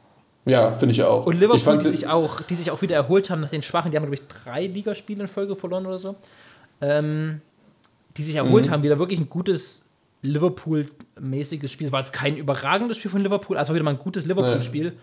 [0.44, 1.24] ja, finde ich auch.
[1.26, 3.62] Und ich Liverpool, fand, die sich, auch, die sich auch wieder erholt haben nach den
[3.62, 6.16] Schwachen, die haben, glaube ich, drei Ligaspiele in Folge verloren oder so.
[6.80, 7.40] Ähm,
[8.16, 8.70] die sich erholt Mhm.
[8.72, 9.84] haben, wieder wirklich ein gutes
[10.22, 11.86] Liverpool-mäßiges Spiel.
[11.88, 14.94] Es war jetzt kein überragendes Spiel von Liverpool, also wieder mal ein gutes Liverpool-Spiel.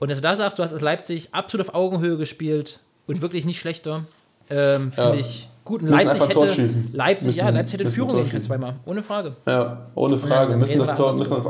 [0.00, 3.44] Und dass du da sagst, du hast als Leipzig absolut auf Augenhöhe gespielt und wirklich
[3.46, 4.04] nicht schlechter,
[4.50, 5.14] ähm, finde Ja.
[5.20, 5.82] ich gut.
[5.82, 6.90] Und Leipzig hätte, schießen.
[6.92, 9.36] Leipzig, ja, Müssen- Leipzig hätte Führung gehen können, zweimal, ohne Frage.
[9.46, 10.50] ja, ohne Frage.
[10.50, 11.46] dann müssen, das Tor, müssen, das,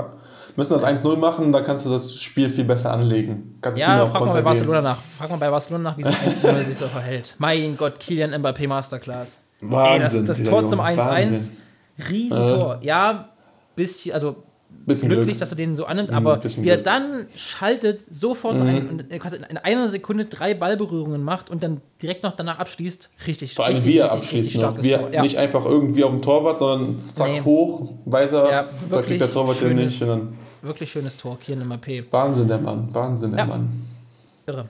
[0.57, 3.57] müssen das 1-0 machen, dann kannst du das Spiel viel besser anlegen.
[3.61, 4.43] Kannst Ja, frag mal bei.
[4.43, 4.99] Barcelona nach.
[5.19, 7.35] Frag mal bei Barcelona nach, wie sich 1 zu 0 sich so verhält.
[7.39, 9.39] Mein Gott, Kilian Mbappé Masterclass.
[9.61, 10.27] Ey, das, Wahnsinn.
[10.27, 11.49] das Tor zum 1-1,
[12.11, 12.79] Riesentor.
[12.83, 13.29] Ja,
[13.77, 14.37] bisschen, also
[14.87, 15.39] Bisschen glücklich, Glück.
[15.39, 18.67] dass er den so annimmt, Mhm, aber wie er dann schaltet, sofort Mhm.
[18.67, 19.01] ein,
[19.49, 23.77] in einer Sekunde drei Ballberührungen macht und dann direkt noch danach abschließt, richtig, Vor allem
[23.77, 24.41] richtig, wie er richtig, abschließt.
[24.47, 25.23] richtig starkes Wie er.
[25.23, 27.41] Nicht einfach irgendwie auf dem Torwart, sondern zack Nee.
[27.43, 30.03] hoch, weiß er, Ja, da wirklich kriegt der Torwart den schönes- nicht.
[30.03, 32.05] Und dann, Wirklich schönes Tor, Kilian Mbappé.
[32.11, 32.89] Wahnsinn, der Mann.
[32.93, 33.47] Wahnsinn, der Ja.
[33.47, 33.83] Mann.
[34.47, 34.69] Irre.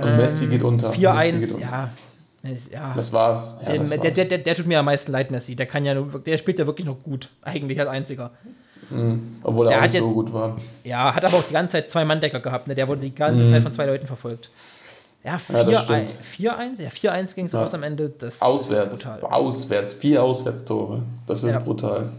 [0.00, 0.88] Und Messi geht unter.
[0.88, 1.60] Messi geht 4-1, unter.
[1.60, 1.90] ja.
[2.42, 2.92] Ja.
[2.94, 3.58] Das war's.
[3.62, 4.12] Ja, Der, das der, war's.
[4.14, 5.56] der, der, der tut mir am meisten leid, Messi.
[5.56, 7.30] Der kann ja nur, der spielt ja wirklich noch gut.
[7.42, 8.30] Eigentlich als einziger.
[9.42, 10.56] Obwohl er der auch nicht so jetzt- gut war.
[10.84, 12.68] Ja, hat aber auch die ganze Zeit zwei Manndecker gehabt.
[12.68, 12.74] Ne?
[12.74, 14.50] Der wurde die ganze Zeit von zwei Leuten verfolgt.
[15.24, 15.54] Ja, Mhm.
[15.56, 16.14] Ja, das 4-1 stimmt.
[16.22, 17.62] 4-1 ja, 4-1 ging es Ja.
[17.62, 18.08] aus am Ende.
[18.08, 18.92] Das Auswärts.
[18.98, 19.20] ist brutal.
[19.30, 19.92] Auswärts.
[19.94, 21.02] Vier Auswärtstore.
[21.26, 21.58] Das ist Ja.
[21.58, 22.12] brutal.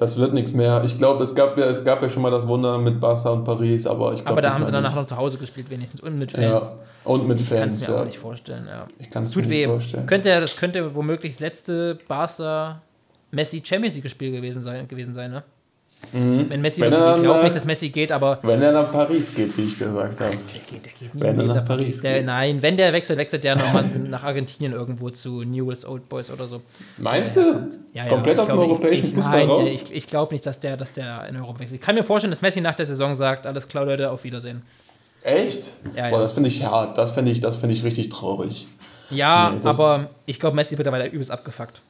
[0.00, 0.82] Das wird nichts mehr.
[0.84, 3.44] Ich glaube, es gab, ja, es gab ja schon mal das Wunder mit Barca und
[3.44, 5.00] Paris, aber ich glaube, Aber da haben sie danach nicht.
[5.02, 6.00] noch zu Hause gespielt, wenigstens.
[6.00, 6.52] Und mit Ja.
[6.58, 6.74] Fans.
[7.04, 8.00] Und mit Ich kann es Fans, mir ja.
[8.00, 8.66] auch nicht vorstellen.
[8.66, 8.86] Ja.
[8.98, 9.58] Ich kann Es mir weh.
[9.58, 10.06] nicht vorstellen.
[10.06, 12.80] Könnte, das könnte womöglich das letzte Barca
[13.30, 15.42] Messi Champions League Spiel gewesen sein, gewesen sein ne?
[16.12, 16.86] Wenn Messi Mhm.
[16.86, 19.56] Wenn er ich glaube dann, nicht, dass Messi geht, aber Wenn er nach Paris geht,
[19.56, 20.30] wie ich gesagt habe.
[20.30, 22.00] Der geht, der geht nie Wenn er nach nach Paris.
[22.00, 26.30] Der, nein, wenn der wechselt, wechselt der nochmal nach Argentinien irgendwo zu Newell's Old Boys
[26.30, 26.62] oder so.
[26.98, 27.40] Meinst du?
[27.92, 29.68] Ja, ja, Komplett aus dem europäischen ich, ich, Fußball nein, raus?
[29.72, 31.80] Ich, ich glaube nicht, dass der, dass der in Europa wechselt.
[31.80, 34.62] Ich kann mir vorstellen, dass Messi nach der Saison sagt, alles klar, Leute, auf Wiedersehen.
[35.22, 35.74] Echt?
[35.94, 36.10] Ja.
[36.10, 36.96] Boah, das finde ich hart.
[36.98, 38.66] Das finde ich, das finde ich richtig traurig.
[39.10, 41.82] Ja, Nee, aber ich glaube, Messi wird mittlerweile übelst abgefuckt.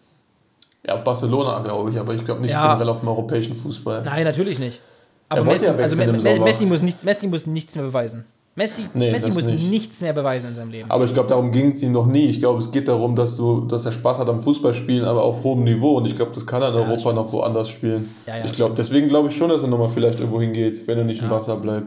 [0.86, 2.66] Ja, auf Barcelona, glaube ich, aber ich glaube nicht Ja.
[2.72, 4.02] generell auf dem europäischen Fußball.
[4.02, 4.80] Nein, natürlich nicht.
[5.28, 5.96] Aber Er Messi, ja also.
[6.42, 8.24] Messi, muss nichts, Messi muss nichts mehr beweisen.
[8.56, 9.70] Messi, Nee, Messi muss nicht.
[9.70, 10.90] nichts mehr beweisen in seinem Leben.
[10.90, 12.26] Aber ich glaube, darum ging es ihm noch nie.
[12.26, 15.44] Ich glaube, es geht darum, dass, du, dass er Spaß hat am Fußballspielen, aber auf
[15.44, 15.98] hohem Niveau.
[15.98, 18.12] Und ich glaube, das kann er in Ja, Europa noch woanders spielen.
[18.26, 21.04] Ja, ich glaube, deswegen glaube ich schon, dass er nochmal vielleicht irgendwo hingeht, wenn er
[21.04, 21.30] nicht im.
[21.30, 21.86] Wasser bleibt.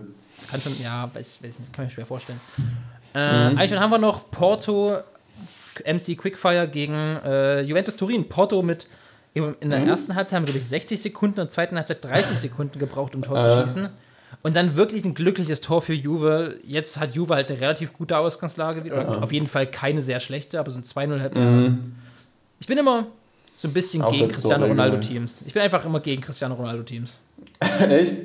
[0.50, 2.40] Kann schon, ja, weiß, weiß ich nicht, kann mir schwer vorstellen.
[3.14, 4.96] Äh, Eigentlich dann haben wir noch Porto,
[5.86, 6.94] MC Quickfire gegen
[7.26, 8.28] äh, Juventus Turin.
[8.30, 8.88] Porto mit
[9.36, 12.38] in der ersten Halbzeit haben wir, glaube ich, 60 Sekunden, in der zweiten Halbzeit 30
[12.38, 13.64] Sekunden gebraucht, um Tor zu Äh.
[13.64, 13.90] schießen.
[14.44, 16.58] Und dann wirklich ein glückliches Tor für Juve.
[16.64, 18.84] Jetzt hat Juve halt eine relativ gute Ausgangslage.
[18.84, 19.24] wieder.
[19.24, 21.34] Auf jeden Fall keine sehr schlechte, aber so ein 2-0 halt.
[22.60, 23.08] Ich bin immer
[23.56, 24.66] so ein bisschen gegen Auswärtstore Cristiano.
[24.68, 25.44] Ronaldo-Teams.
[25.48, 27.20] Ich bin einfach immer gegen Cristiano Ronaldo-Teams.
[27.90, 28.16] Echt?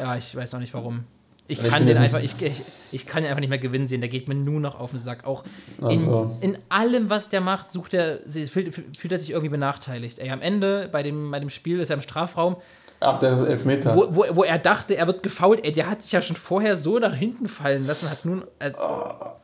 [0.00, 1.04] Ja, ich weiß auch nicht warum.
[1.48, 3.86] Ich Ich kann finde den einfach, ich, ich, ich kann den einfach nicht mehr gewinnen
[3.86, 4.00] sehen.
[4.00, 5.24] Der geht mir nur noch auf den Sack.
[5.26, 5.44] Auch
[5.88, 6.36] in, so.
[6.40, 10.18] in allem, was der macht, sucht er, fühlt, fühlt er sich irgendwie benachteiligt.
[10.18, 12.56] Ey, am Ende bei dem, bei dem Spiel ist er im Strafraum,
[12.98, 13.94] Ach, der Elfmeter.
[13.94, 15.64] wo, wo, wo er dachte, er wird gefault.
[15.64, 18.44] Ey, der hat sich ja schon vorher so nach hinten fallen lassen, hat nun.
[18.58, 18.78] Also,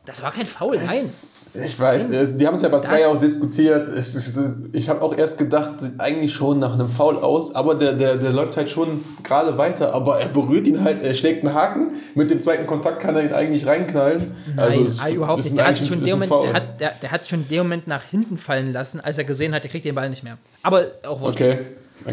[0.05, 1.11] das war kein Foul, nein.
[1.55, 3.89] Ich weiß, es- die haben es ja bei Sky Das- auch diskutiert.
[3.89, 4.33] Es, es,
[4.71, 8.15] ich habe auch erst gedacht, sieht eigentlich schon nach einem Foul aus, aber der, der,
[8.15, 9.93] der läuft halt schon gerade weiter.
[9.93, 11.91] Aber er berührt ihn halt, er schlägt einen Haken.
[12.15, 14.31] Mit dem zweiten Kontakt kann er ihn eigentlich reinknallen.
[14.55, 15.55] Nein, es ah, überhaupt nicht.
[15.55, 18.03] Der hat, schon Moment, der, hat, der, der hat sich schon in dem Moment nach
[18.03, 20.39] hinten fallen lassen, als er gesehen hat, er kriegt den Ball nicht mehr.
[20.63, 21.39] Aber auch wurscht.
[21.39, 21.59] Okay,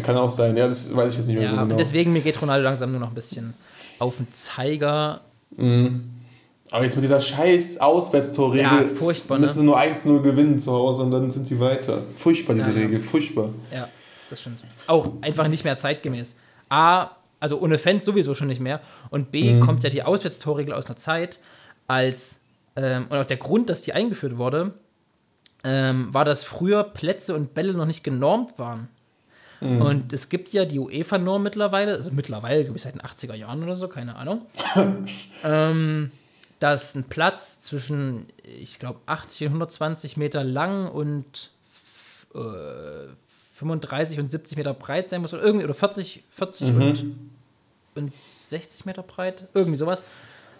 [0.03, 0.55] kann auch sein.
[0.55, 1.75] Ja, das weiß ich jetzt nicht mehr Ja, so genau.
[1.77, 3.55] deswegen, mir geht Ronaldo langsam nur noch ein bisschen
[3.97, 5.21] auf den Zeiger.
[6.71, 9.41] Aber jetzt mit dieser scheiß Auswärtstorregel Ja, furchtbar, ne?
[9.41, 12.01] müssen sie nur 1-0 gewinnen zu Hause und dann sind sie weiter.
[12.17, 12.77] Furchtbar, diese Ja.
[12.77, 13.49] Regel, furchtbar.
[13.71, 13.87] Ja,
[14.29, 14.63] das stimmt.
[14.87, 16.35] Auch einfach nicht mehr zeitgemäß.
[16.69, 17.09] A,
[17.39, 18.79] also ohne Fans sowieso schon nicht mehr.
[19.09, 21.39] Und B, kommt ja die Auswärtstorregel aus einer Zeit,
[21.87, 22.39] als,
[22.75, 24.73] ähm, und auch der Grund, dass die eingeführt wurde,
[25.63, 28.87] ähm, war, dass früher Plätze und Bälle noch nicht genormt waren.
[29.63, 33.61] Und es gibt ja die UEFA-Norm mittlerweile, also mittlerweile, glaube ich, seit den 80er Jahren
[33.61, 34.47] oder so, keine Ahnung,
[35.43, 36.09] ähm,
[36.61, 41.49] dass ein Platz zwischen, ich glaube, 80 und 120 Meter lang und
[42.35, 43.07] äh,
[43.55, 47.05] 35 und 70 Meter breit sein muss oder irgendwie oder 40, 40 und,
[47.95, 50.03] und 60 Meter breit, irgendwie sowas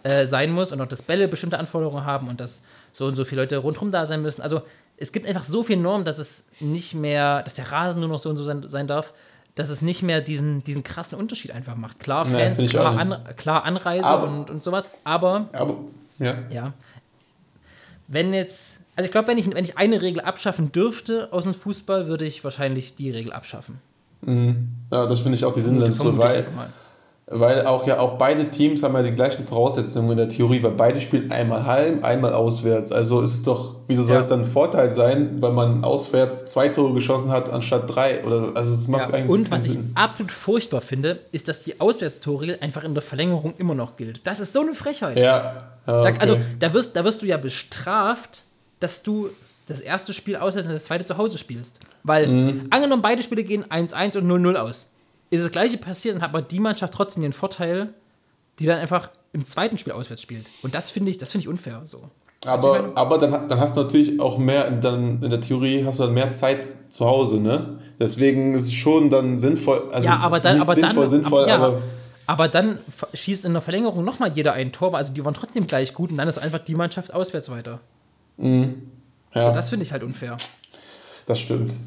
[0.01, 3.23] äh, sein muss und auch dass Bälle bestimmte Anforderungen haben und dass so und so
[3.23, 4.41] viele Leute rundherum da sein müssen.
[4.41, 4.63] Also
[4.97, 8.19] es gibt einfach so viele Normen, dass es nicht mehr, dass der Rasen nur noch
[8.19, 9.13] so und so sein, sein darf,
[9.55, 11.99] dass es nicht mehr diesen, diesen krassen Unterschied einfach macht.
[11.99, 15.77] Klar, Nee, Fans, ich klar, an, klar Anreise Aber- und, und sowas, aber Aber,
[16.19, 16.33] ja.
[16.49, 16.73] ja.
[18.07, 21.53] Wenn jetzt, also ich glaube, wenn ich, wenn ich eine Regel abschaffen dürfte aus dem
[21.53, 23.79] Fußball, würde ich wahrscheinlich die Regel abschaffen.
[24.25, 25.67] Ja, das finde ich auch die ich
[26.17, 26.45] weil.
[27.33, 30.71] Weil auch ja auch beide Teams haben ja die gleichen Voraussetzungen in der Theorie, weil
[30.71, 32.91] beide spielen einmal heim, einmal auswärts.
[32.91, 34.21] Also ist es doch, wieso soll Ja.
[34.21, 38.23] es dann ein Vorteil sein, weil man auswärts zwei Tore geschossen hat anstatt drei?
[38.25, 38.53] Oder so.
[38.53, 39.91] also es macht Ja, eigentlich und was ich Sinn.
[39.95, 44.25] absolut furchtbar finde, ist, dass die Auswärtstorregel einfach in der Verlängerung immer noch gilt.
[44.27, 45.17] Das ist so eine Frechheit.
[45.17, 46.17] Ja, ja Da, okay.
[46.19, 48.43] also da wirst, da wirst du ja bestraft,
[48.79, 49.29] dass du
[49.67, 51.79] das erste Spiel auswärts und das zweite zu Hause spielst.
[52.03, 52.67] Weil, Mhm.
[52.71, 54.87] angenommen, beide Spiele gehen 1-1 und 0-0 aus.
[55.31, 57.93] Ist das gleiche passiert, dann hat aber die Mannschaft trotzdem den Vorteil,
[58.59, 60.45] die dann einfach im zweiten Spiel auswärts spielt.
[60.61, 61.81] Und das finde ich, das finde ich unfair.
[61.85, 62.03] So.
[62.45, 66.03] Aber, aber dann, dann hast du natürlich auch mehr, dann in der Theorie hast du
[66.03, 67.79] dann mehr Zeit zu Hause, ne?
[67.99, 71.43] Deswegen ist es schon dann sinnvoll, also ja, aber dann, nicht aber sinnvoll, dann, sinnvoll,
[71.43, 71.81] aber, ja, aber
[72.31, 72.77] aber dann
[73.13, 76.17] schießt in der Verlängerung nochmal jeder ein Tor, also die waren trotzdem gleich gut und
[76.17, 77.81] dann ist einfach die Mannschaft auswärts weiter.
[79.35, 79.51] ja.
[79.51, 80.37] Das finde ich halt unfair.
[81.25, 81.77] Das stimmt.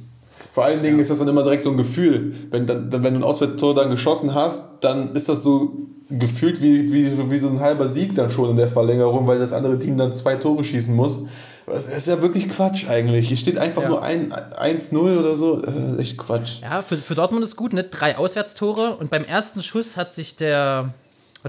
[0.54, 2.32] Vor allen Dingen ist das dann immer direkt so ein Gefühl.
[2.50, 5.72] Wenn, dann, wenn du ein Auswärtstor dann geschossen hast, dann ist das so
[6.08, 9.52] gefühlt wie, wie, wie so ein halber Sieg dann schon in der Verlängerung, weil das
[9.52, 11.22] andere Team dann zwei Tore schießen muss.
[11.66, 13.26] Das ist ja wirklich Quatsch eigentlich.
[13.26, 13.88] Hier steht einfach Ja.
[13.88, 15.56] nur ein- 1-0 oder so.
[15.60, 16.60] Das ist echt Quatsch.
[16.62, 17.82] Ja, für, für Dortmund ist gut, ne?
[17.82, 20.94] Drei Auswärtstore und beim ersten Schuss hat sich der,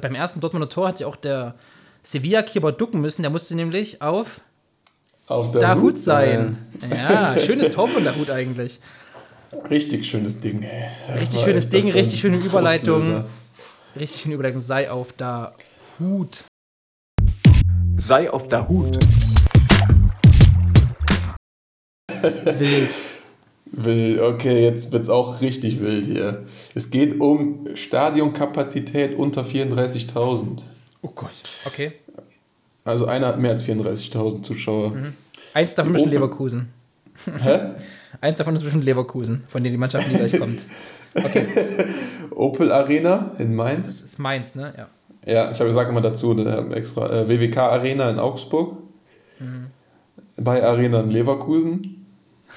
[0.02, 1.54] beim ersten Dortmunder Tor hat sich auch der
[2.02, 3.22] Sevilla-Keeper ducken müssen.
[3.22, 4.42] Der musste nämlich auf
[5.28, 6.58] Auf der Dahut sein.
[6.90, 8.80] Ja, schönes Tor von Dahut eigentlich.
[9.70, 10.90] Richtig schönes Ding, ey.
[11.08, 13.02] Das Richtig schönes Ding, richtig schöne Überleitung.
[13.02, 13.26] Auslöser.
[14.00, 14.62] Richtig schöne Überleitung.
[14.62, 16.44] Sei auf Dahut.
[17.98, 19.00] Sei auf der Hut.
[22.60, 22.96] Wild.
[23.72, 26.46] Wild, okay, jetzt wird es auch richtig wild hier.
[26.76, 30.64] Es geht um Stadionkapazität unter 34.000.
[31.02, 31.32] Oh Gott.
[31.66, 31.94] Okay.
[32.86, 34.94] Also einer hat mehr als 34.000 Zuschauer.
[35.54, 36.30] Eins davon ist bestimmt Open.
[36.30, 36.70] Leverkusen.
[37.42, 37.60] Hä?
[38.22, 40.66] Eins davon ist bestimmt Leverkusen, von denen die Mannschaft nie gleich kommt.
[42.32, 43.88] Opel Arena in Mainz.
[43.88, 44.74] Das ist Mainz, ne?
[44.78, 44.88] Ja.
[45.26, 48.78] Ja, ich habe gesagt immer dazu, ne, extra äh, WWK Arena in Augsburg.
[50.38, 52.06] Bei Arena in Leverkusen.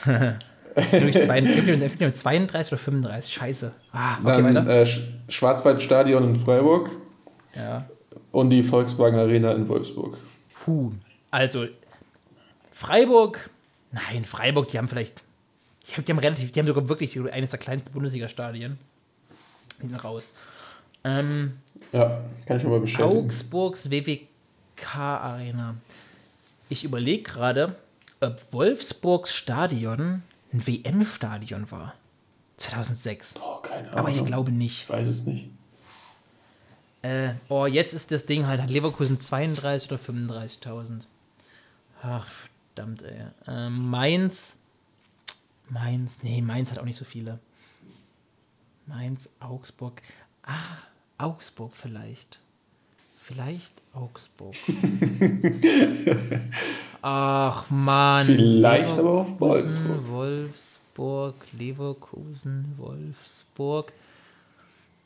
[0.06, 0.38] Mir
[2.14, 3.32] 32 oder 35.
[3.34, 3.72] Scheiße.
[3.92, 6.90] Ah, okay, Dann äh, Sch- Schwarzwaldstadion in Freiburg
[7.54, 7.86] Ja.
[8.32, 10.18] Und die Volkswagen Arena in Wolfsburg.
[10.64, 10.92] Puh.
[11.30, 11.66] Also,
[12.72, 13.50] Freiburg.
[13.92, 15.22] Nein, Freiburg, die haben vielleicht.
[15.88, 16.52] Die haben, die haben relativ.
[16.52, 18.78] Die haben sogar wirklich eines der kleinsten Bundesliga-Stadien.
[19.82, 20.32] Die sind raus.
[21.04, 21.58] Ähm,
[21.92, 23.08] Ja, kann ich aber bestätigen.
[23.08, 25.74] Augsburgs WWK-Arena.
[26.68, 27.76] Ich überlege gerade,
[28.20, 30.22] ob Wolfsburgs Stadion
[30.52, 31.94] ein WM-Stadion war.
[32.56, 33.36] 2006.
[33.40, 34.00] Oh, keine Ahnung.
[34.00, 34.82] Aber ich glaube nicht.
[34.82, 35.48] Ich weiß es nicht.
[37.02, 41.06] Äh, oh, jetzt ist das Ding halt, hat Leverkusen 32 oder 35.000.
[42.02, 42.26] Ach,
[42.74, 43.26] verdammt, ey.
[43.46, 44.58] Äh, Mainz.
[45.68, 47.38] Mainz, nee, Mainz hat auch nicht so viele.
[48.86, 50.00] Mainz, Augsburg.
[50.42, 50.78] Ah,
[51.18, 52.40] Augsburg vielleicht.
[53.18, 54.54] Vielleicht Augsburg.
[57.02, 58.26] Ach, Mann.
[58.26, 60.78] Vielleicht aber auch Leverkusen, Wolfsburg.
[60.98, 63.92] Wolfsburg, Leverkusen, Wolfsburg.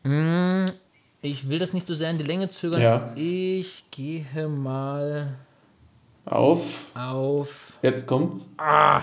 [0.04, 0.66] Hm,
[1.22, 2.80] ich will das nicht so sehr in die Länge zögern.
[2.82, 3.12] Ja.
[3.14, 5.34] Ich gehe mal
[6.24, 6.64] Auf.
[6.94, 7.72] auf.
[7.82, 8.52] Jetzt kommt's.
[8.58, 9.02] Ah,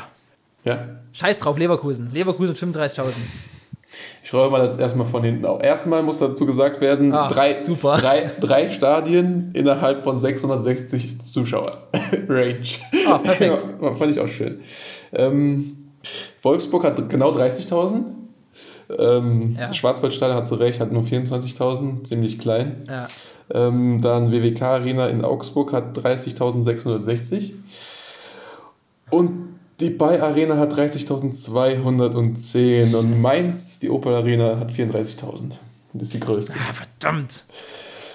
[0.63, 0.99] Ja.
[1.13, 2.11] scheiß drauf, Leverkusen.
[2.11, 3.13] Leverkusen 35.000.
[4.23, 5.63] Ich räume mal jetzt erstmal von hinten auf.
[5.63, 7.97] Erstmal muss dazu gesagt werden, Ach, drei, super.
[7.97, 11.87] drei, drei Stadien innerhalb von 660 Zuschauer.
[12.27, 12.61] Range.
[13.07, 13.65] Ah, perfekt.
[13.81, 14.59] Ja, fand ich auch schön.
[15.13, 15.77] Ähm,
[16.43, 18.03] Wolfsburg hat genau 30.000.
[18.97, 19.73] Ähm, Ja.
[19.73, 22.85] Schwarzwaldstadion hat zu Recht, hat nur 24.000, ziemlich klein.
[22.87, 23.07] Ja.
[23.51, 27.53] Ähm, dann WWK Arena in Augsburg hat 30.660.
[29.09, 32.95] Und die Bay Arena hat 30.210.
[32.95, 35.53] Und Mainz, die Opel Arena, hat 34.000.
[35.93, 36.53] Das ist die größte.
[36.69, 37.45] Ah, verdammt.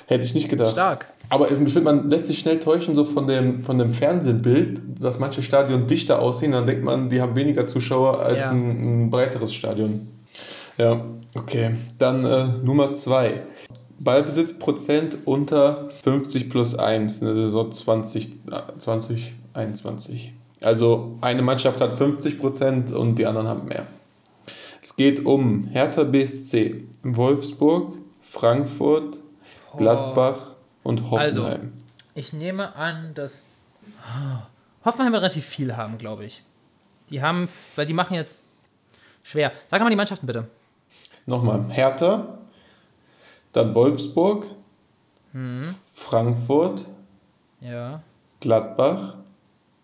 [0.07, 0.71] Hätte ich nicht gedacht.
[0.73, 1.09] Stark.
[1.31, 5.19] Aber ich finde, man lässt sich schnell täuschen, so von dem, von dem Fernsehbild, dass
[5.19, 6.53] manche Stadien dichter aussehen.
[6.53, 8.51] Dann denkt man, die haben weniger Zuschauer als Ja.
[8.51, 10.09] ein, ein breiteres Stadion.
[10.77, 11.05] Ja,
[11.37, 11.77] okay.
[11.99, 13.43] Dann äh, Nummer zwei.
[13.99, 20.33] Ballbesitzprozent unter 50 plus 1 in der Saison 20, äh, 2021.
[20.63, 23.87] Also eine Mannschaft hat 50 Prozent und die anderen haben mehr.
[24.83, 29.17] Es geht um Hertha BSC, Wolfsburg, Frankfurt,
[29.77, 31.43] Gladbach und Also.
[31.45, 31.73] Hoffenheim.
[32.15, 33.45] Ich nehme an, dass
[34.03, 34.47] Ah,
[34.85, 36.43] Hoffenheim wird relativ viel haben, glaube ich.
[37.11, 38.47] Die haben, weil die machen jetzt
[39.23, 39.53] schwer.
[39.69, 40.49] Sag mal die Mannschaften bitte.
[41.27, 42.39] Nochmal Hertha,
[43.53, 44.47] dann Wolfsburg,
[45.95, 46.87] Frankfurt,
[47.61, 48.03] Ja,
[48.41, 49.15] Gladbach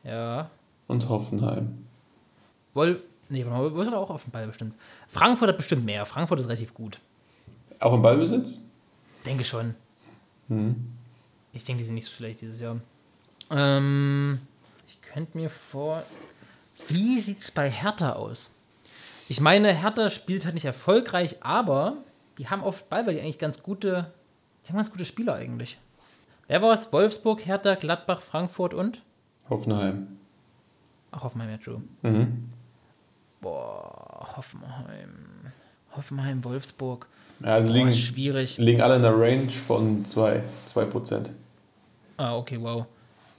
[0.05, 0.51] ja.
[0.87, 1.85] und Hoffenheim.
[2.75, 4.75] Woll, nee, Wolfsburg auch auf den Ball bestimmt.
[5.09, 6.05] Frankfurt hat bestimmt mehr.
[6.07, 7.01] Frankfurt ist relativ gut.
[7.81, 8.61] Auch im Ballbesitz?
[9.25, 9.75] Denke schon.
[11.53, 12.77] Ich denke, die sind nicht so schlecht dieses Jahr.
[13.51, 14.41] Ähm,
[14.89, 16.03] ich könnte mir vor.
[16.89, 18.51] Wie sieht's bei Hertha aus?
[19.31, 21.99] Ich meine, Hertha spielt halt nicht erfolgreich, aber
[22.37, 24.13] die haben oft Ball, weil die eigentlich ganz gute.
[24.65, 25.79] Die haben ganz gute Spieler eigentlich.
[26.49, 26.93] Wer war es?
[26.93, 29.03] Wolfsburg, Hertha, Gladbach, Frankfurt und?
[29.49, 30.19] Hoffenheim.
[31.13, 31.81] Ach, Hoffenheim, ja, true.
[32.03, 32.49] Mhm.
[33.41, 35.53] Boah, Hoffenheim.
[35.95, 37.07] Hoffenheim, Wolfsburg.
[37.39, 38.59] Ja, also Boah, liegen, schwierig.
[38.59, 40.43] liegen alle in der Range von 2,
[40.75, 41.31] 2%.
[42.17, 42.85] Ah, okay, wow.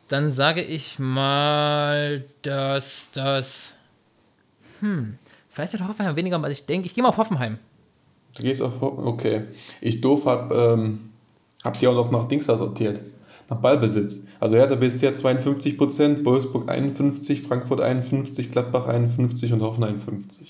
[0.08, 3.74] Dann sage ich mal, dass das.
[4.80, 5.20] Hm.
[5.52, 6.86] Vielleicht hat Hoffenheim weniger, als ich denke.
[6.88, 7.58] Ich gehe mal auf Hoffenheim.
[8.38, 9.42] Du gehst auf Ho- Okay.
[9.82, 11.12] Ich doof hab, ähm,
[11.64, 13.00] hab die auch noch nach Dings sortiert.
[13.50, 14.20] Nach Ballbesitz.
[14.40, 20.48] Also Hertha BSC hat 52%, Wolfsburg 51%, Frankfurt 51%, Gladbach 51% und Hoffenheim 50%.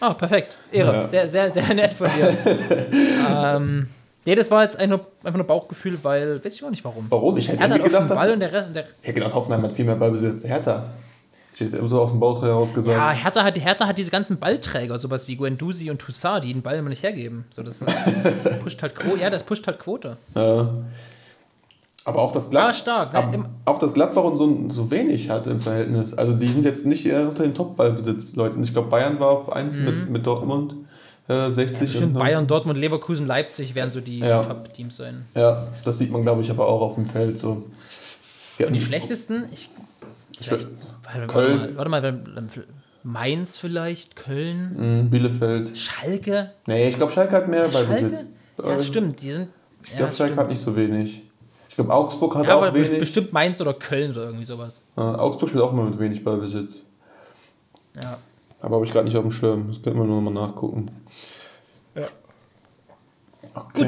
[0.00, 0.56] Ah, perfekt.
[0.72, 0.92] Ehre.
[0.94, 1.06] Ja.
[1.06, 2.36] Sehr, sehr, sehr nett von dir.
[3.28, 3.86] ähm,
[4.24, 7.06] nee, das war jetzt ein- einfach nur Bauchgefühl, weil, weiß ich auch nicht warum.
[7.10, 7.36] Warum?
[7.36, 8.32] Ich hätte Er hat gedacht, Ball dass...
[8.34, 8.68] und der Rest.
[8.68, 10.84] Und der, Ich hätte gedacht, Hoffenheim hat viel mehr Ballbesitz als Hertha.
[11.54, 12.98] Ich hätte es so aus dem Bauch heraus gesagt.
[12.98, 16.62] ja, Hertha hat, Hertha hat diese ganzen Ballträger, sowas wie Guendouzi und Toussaint, die den
[16.62, 17.44] Ball immer nicht hergeben.
[17.50, 17.88] So, das ist,
[18.62, 19.20] pusht halt Quote.
[19.20, 20.16] Ja, das pusht halt Quote.
[20.34, 20.68] Ja.
[22.06, 23.18] Aber auch das, Glad Ah, stark, ne?
[23.20, 26.12] Ab, auch das Gladbach und so, so wenig hat im Verhältnis.
[26.12, 28.62] Also die sind jetzt nicht unter den Top-Ballbesitz-Leuten.
[28.62, 30.74] Ich glaube, Bayern war auf 1 mit, mit Dortmund
[31.28, 31.80] äh, 60.
[31.80, 31.84] Mhm.
[31.86, 34.42] Bestimmt und- Bayern, Dortmund, Leverkusen, Leipzig werden so die Ja.
[34.42, 35.24] Top-Teams sein.
[35.34, 37.62] Ja, das sieht man, glaube ich, aber auch auf dem Feld so.
[38.58, 39.70] Ja, Und die schlechtesten, ich.
[40.40, 40.68] Vielleicht,
[41.28, 41.76] Köln.
[41.76, 42.64] Warte mal, warte mal,
[43.02, 45.76] Mainz vielleicht, Köln, Mhm, Bielefeld.
[45.76, 46.52] Schalke.
[46.66, 47.88] Nee, ich glaube, Schalke hat mehr Schalke?
[47.92, 48.26] Ballbesitz.
[48.58, 49.48] Ja, das stimmt, die sind.
[49.82, 50.40] Ich ja, glaube, das Schalke stimmt.
[50.44, 51.22] hat nicht so wenig.
[51.68, 52.98] Ich glaube, Augsburg hat Ja, auch wenig.
[52.98, 54.82] bestimmt Mainz oder Köln oder irgendwie sowas.
[54.96, 56.88] Äh, Augsburg spielt auch immer mit wenig Ballbesitz.
[58.00, 58.18] Ja.
[58.62, 59.66] Aber habe ich gerade nicht auf dem Schirm.
[59.68, 60.90] Das könnten wir nur mal nachgucken.
[61.94, 62.08] Ja.
[63.54, 63.86] Okay.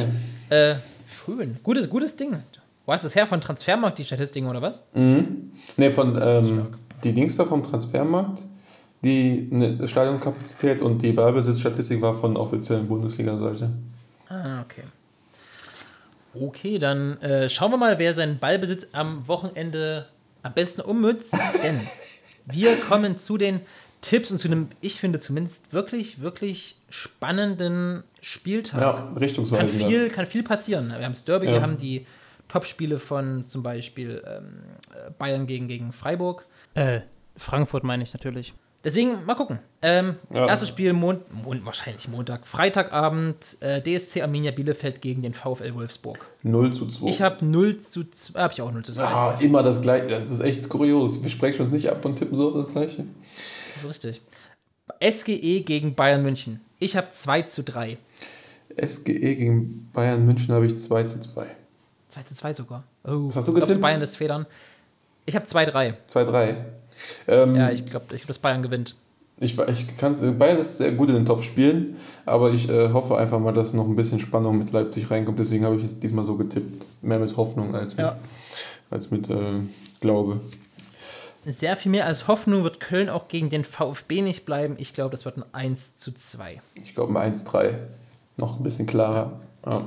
[0.50, 0.74] Äh,
[1.08, 1.56] schön.
[1.62, 2.42] Gutes, gutes Ding.
[2.84, 3.26] Wo hast du das her?
[3.26, 4.84] Von Transfermarkt, die Statistiken oder was?
[4.94, 5.52] Mhm.
[5.76, 6.68] Ne, von ähm,
[7.06, 8.42] die Dings da vom Transfermarkt,
[9.04, 13.70] die ne, Stadionkapazität und die Ballbesitzstatistik war von offiziellen Bundesliga-Seite.
[14.28, 14.82] Ah, okay.
[16.38, 20.06] Okay, dann äh, schauen wir mal, wer seinen Ballbesitz am Wochenende
[20.42, 21.32] am besten ummützt.
[21.62, 21.80] Denn
[22.46, 23.60] wir kommen zu den
[24.02, 28.80] Tipps und zu einem, ich finde zumindest wirklich, wirklich spannenden Spieltag.
[28.80, 29.70] Ja, Kann richtungsweisend.
[29.82, 30.88] viel, kann viel passieren.
[30.88, 31.52] Wir haben das Derby, Ja.
[31.54, 32.06] wir haben die
[32.48, 34.62] Topspiele von zum Beispiel ähm,
[34.94, 36.46] äh, Bayern gegen, gegen Freiburg.
[36.74, 37.00] Äh,
[37.36, 38.54] Frankfurt meine ich natürlich.
[38.84, 39.58] Deswegen mal gucken.
[39.82, 40.46] Ähm, Ja.
[40.46, 46.24] Erstes Spiel Mon Mon wahrscheinlich Montag, Freitagabend äh, DSC Arminia Bielefeld gegen den VfL Wolfsburg.
[46.44, 47.08] 0 zu 2.
[47.08, 49.02] Ich habe 0 zu 2, habe ich auch 0 zu 2.
[49.02, 50.06] Ah, immer das gleiche.
[50.06, 51.20] Das ist echt kurios.
[51.20, 53.04] Wir sprechen uns nicht ab und tippen so auf das gleiche.
[53.74, 54.20] Das ist richtig.
[55.02, 56.60] SGE gegen Bayern München.
[56.78, 57.98] Ich habe 2 zu 3.
[58.80, 59.02] SGE
[59.34, 61.46] gegen Bayern München habe ich 2 zu 2.
[62.16, 62.84] 2 zu 2 sogar.
[63.04, 63.80] Oh, Was hast du getippt?
[63.80, 64.46] Bayern lässt Federn.
[65.26, 65.94] Ich habe 2-3.
[66.10, 66.54] 2-3.
[67.28, 68.96] Ähm, Ja, ich glaube, ich glaub, dass Bayern gewinnt.
[69.38, 73.52] Ich, ich Bayern ist sehr gut in den Top-Spielen, aber ich äh, hoffe einfach mal,
[73.52, 75.38] dass noch ein bisschen Spannung mit Leipzig reinkommt.
[75.38, 76.86] Deswegen habe ich jetzt diesmal so getippt.
[77.02, 78.16] Mehr mit Hoffnung als mit, Ja.
[78.90, 79.60] als mit äh,
[80.00, 80.40] Glaube.
[81.44, 84.76] Sehr viel mehr als Hoffnung wird Köln auch gegen den VfB nicht bleiben.
[84.78, 86.62] Ich glaube, das wird ein 1 zu 2.
[86.82, 87.74] Ich glaube ein 1-3.
[88.38, 89.38] Noch ein bisschen klarer.
[89.66, 89.86] Ja.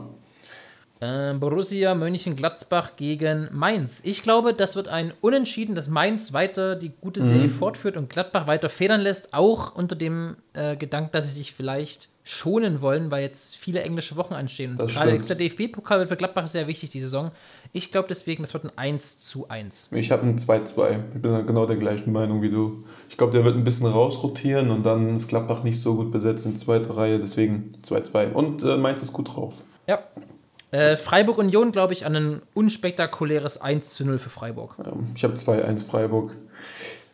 [1.01, 4.01] Äh, Borussia Mönchengladbach gegen Mainz.
[4.03, 7.49] Ich glaube, das wird ein Unentschieden, dass Mainz weiter die gute Serie Mhm.
[7.51, 12.09] fortführt und Gladbach weiter federn lässt, auch unter dem äh, Gedanken, dass sie sich vielleicht
[12.25, 14.75] schonen wollen, weil jetzt viele englische Wochen anstehen.
[14.77, 17.31] Und Gerade der DFB-Pokal wird für Gladbach sehr wichtig die Saison.
[17.71, 19.89] Ich glaube deswegen, das wird ein 1 zu 1.
[19.93, 20.99] Ich habe ein 2-2.
[21.15, 22.83] Ich bin genau der gleichen Meinung wie du.
[23.09, 26.45] Ich glaube, der wird ein bisschen rausrotieren und dann ist Gladbach nicht so gut besetzt
[26.45, 27.19] in zweiter Reihe.
[27.19, 28.33] Deswegen 2-2.
[28.33, 29.53] Und äh, Mainz ist gut drauf.
[29.87, 29.99] Ja.
[30.71, 34.75] Äh, Freiburg Union, glaube ich, an ein unspektakuläres 1 zu 0 für Freiburg.
[35.15, 36.35] Ich habe 2-1 Freiburg.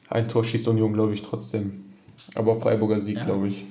[0.10, 1.86] Ein Tor schießt Union, glaube ich, trotzdem.
[2.36, 3.24] Aber Freiburger Sieg, Ja.
[3.26, 3.66] glaube ich.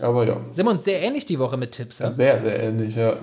[0.00, 1.98] Aber ja, Sind wir uns sehr ähnlich die Woche mit Tipps.
[1.98, 2.10] Ja?
[2.10, 3.16] sehr, sehr ähnlich, ja.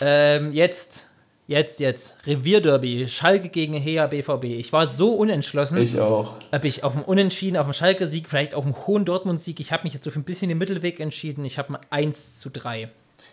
[0.00, 1.06] Ähm, jetzt,
[1.46, 2.16] jetzt, jetzt.
[2.26, 3.06] Revierderby.
[3.08, 4.44] Schalke gegen Hea BVB.
[4.44, 6.34] Ich war so unentschlossen, Ich auch.
[6.50, 9.60] ob ich auf dem Unentschieden, auf dem Schalke-Sieg, vielleicht auf dem hohen Dortmund-Sieg.
[9.60, 11.44] Ich habe mich jetzt so für ein bisschen den Mittelweg entschieden.
[11.44, 12.90] Ich habe ein 1 zu 3.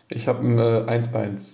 [0.09, 1.53] Ich habe ein äh, 1-1.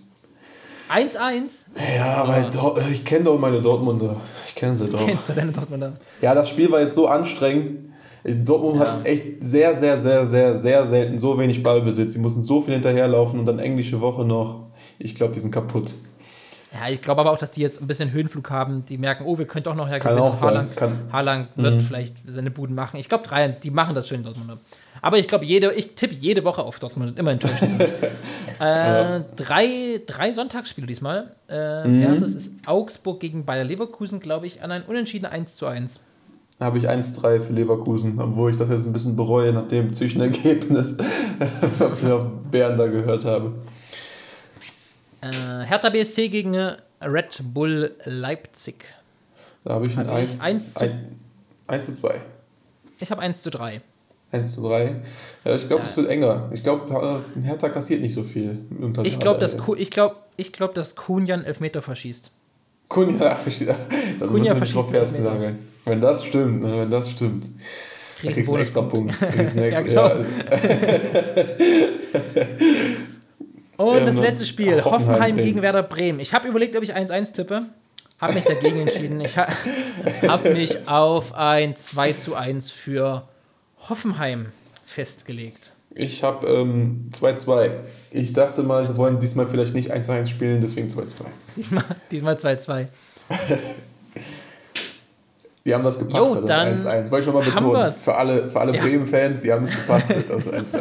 [0.91, 1.49] 1-1?
[1.97, 4.17] Ja, weil Dor- äh, ich kenne doch meine Dortmunder.
[4.47, 5.05] Ich kenne sie doch.
[5.05, 5.93] Kennst du deine Dortmunder?
[6.21, 7.91] Ja, das Spiel war jetzt so anstrengend.
[8.23, 8.93] Dortmund Ja.
[8.97, 12.13] hat echt sehr, sehr, sehr, sehr, sehr selten so wenig Ballbesitz.
[12.13, 14.67] Sie mussten so viel hinterherlaufen und dann englische Woche noch.
[14.99, 15.95] Ich glaube, die sind kaputt.
[16.73, 18.85] Ja, ich glaube aber auch, dass die jetzt ein bisschen Höhenflug haben.
[18.85, 20.21] Die merken, oh, wir können doch noch Kann hergewinnen.
[20.23, 20.49] auch sein.
[20.49, 22.97] Haaland, Kann- Haaland wird vielleicht seine Buden machen.
[22.97, 24.59] Ich glaube, drei, die machen das schön, Dortmund.
[25.01, 27.81] Aber ich glaube, jede, ich tippe jede Woche auf Dortmund und immer enttäuscht sind.
[28.59, 31.31] äh, drei, drei Sonntagsspiele diesmal.
[31.49, 32.03] Äh, Mhm.
[32.03, 35.99] Erstes ist Augsburg gegen Bayer Leverkusen, glaube ich, an ein unentschieden 1 zu 1.
[36.59, 39.93] Da habe ich 1-3 für Leverkusen, obwohl ich das jetzt ein bisschen bereue nach dem
[39.93, 40.95] Zwischenergebnis,
[41.79, 43.53] was wir auf Bären da gehört habe.
[45.21, 46.55] Äh, Hertha BSC gegen
[47.01, 48.85] Red Bull Leipzig.
[49.63, 50.89] Da habe ich ein Hatte ich 1, eins zu-
[51.67, 52.19] 1 zu 2.
[52.99, 53.81] Ich habe 1 zu 3.
[54.31, 54.95] 1 zu 3.
[55.43, 55.89] Ja, ich glaube, Ja.
[55.89, 56.49] es wird enger.
[56.53, 58.59] Ich glaube, Hertha kassiert nicht so viel.
[59.03, 59.57] Ich glaube, dass.
[59.57, 62.31] Ku- ich glaub, ich glaub, dass Kunjan Elfmeter verschießt.
[62.87, 63.37] Kunja.
[64.19, 65.53] Dann Kunja verschießt Trophäen Elfmeter.
[65.85, 67.45] Wenn das stimmt, ne, wenn das stimmt.
[67.45, 67.49] Da
[68.21, 68.81] Kriegt kriegst du einen extra.
[68.83, 69.19] Punkt.
[69.19, 70.07] Kriegst einen extra, genau.
[70.07, 70.29] ja, also-
[73.81, 76.19] Und Ähm, das letzte Spiel, Hoffenheim Hoffenheim, gegen Werder Bremen.
[76.19, 77.63] Ich habe überlegt, ob ich 1-1 tippe.
[78.19, 79.19] Habe mich dagegen entschieden.
[79.21, 79.47] Ich ha
[80.27, 83.27] habe mich auf ein 2 zu 1 für
[83.89, 84.47] Hoffenheim
[84.85, 85.71] festgelegt.
[85.93, 87.71] Ich habe ähm, 2-2.
[88.11, 91.03] Ich dachte mal, sie wollen diesmal vielleicht nicht 1-1 spielen, deswegen 2-2.
[91.55, 92.87] Diesmal, diesmal 2-2.
[95.63, 97.11] Die haben das gepachtet, Jo, dann das 1-1.
[97.11, 97.73] Wollte ich schon mal betonen.
[97.73, 98.03] wir's.
[98.03, 98.81] Für alle, für alle Ja.
[98.81, 100.79] Bremen-Fans, die haben es gepachtet, das 1-1.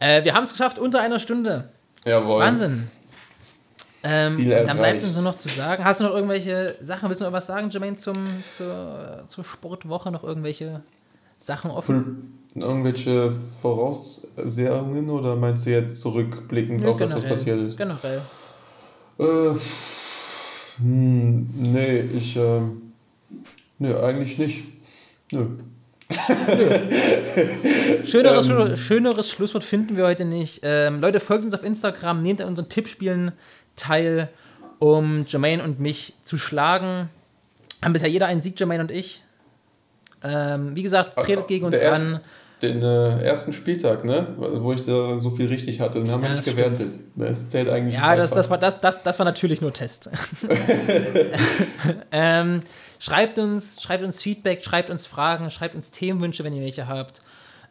[0.00, 1.68] Äh, wir haben es geschafft unter einer Stunde.
[2.04, 2.40] Jawohl.
[2.40, 2.88] Wahnsinn.
[4.02, 5.84] Ähm, dann bleibt uns nur noch zu sagen.
[5.84, 7.08] Hast du noch irgendwelche Sachen?
[7.08, 10.10] Willst du noch was sagen, Jermaine, zum, zur, zur Sportwoche?
[10.10, 10.82] Noch irgendwelche
[11.36, 12.38] Sachen offen?
[12.54, 13.30] Irgendwelche
[13.60, 17.76] Voraussehungen oder meinst du jetzt zurückblickend auf das, was passiert ist?
[17.76, 18.22] Generell.
[19.18, 19.54] Äh,
[20.78, 22.92] hm, nee, ich, ähm,
[23.78, 24.64] nee, eigentlich nicht.
[25.30, 25.46] Nö.
[28.04, 28.76] Schöneres, Ähm.
[28.76, 30.60] Schöneres Schlusswort finden wir heute nicht.
[30.62, 33.32] Ähm, Leute, folgt uns auf Instagram, nehmt an unseren Tippspielen
[33.76, 34.28] teil,
[34.78, 37.08] um Jermaine und mich zu schlagen.
[37.82, 39.22] Haben bisher jeder einen Sieg, Jermaine und ich.
[40.22, 42.20] Ähm, wie gesagt, tretet gegen uns erste- an.
[42.60, 46.28] Den äh, ersten Spieltag, ne, wo ich da so viel richtig hatte, den haben wir
[46.28, 46.90] Ja, nicht gewertet.
[47.16, 50.10] Das zählt eigentlich Ja, das, das, war, das, das, das war natürlich nur Test.
[52.12, 52.60] ähm,
[53.00, 57.22] schreibt, uns, schreibt uns Feedback, schreibt uns Fragen, schreibt uns Themenwünsche, wenn ihr welche habt.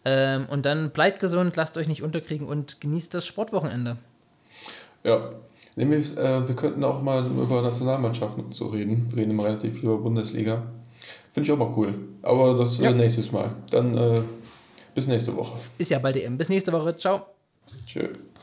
[0.04, 3.98] Ähm, und dann bleibt gesund, lasst euch nicht unterkriegen und genießt das Sportwochenende.
[5.04, 5.32] Ja.
[5.76, 9.06] Nämlich, äh, wir könnten auch mal über Nationalmannschaften so reden.
[9.10, 10.64] Wir reden immer relativ viel über Bundesliga.
[11.32, 11.94] Finde ich auch mal cool.
[12.22, 12.90] Aber das Ja.
[12.90, 13.52] äh, nächstes Mal.
[13.70, 14.16] Dann äh,
[14.96, 15.58] bis nächste Woche.
[15.78, 16.38] Ist ja bald EM.
[16.38, 16.98] Bis nächste Woche.
[16.98, 17.28] Ciao.
[17.86, 18.10] Tschö.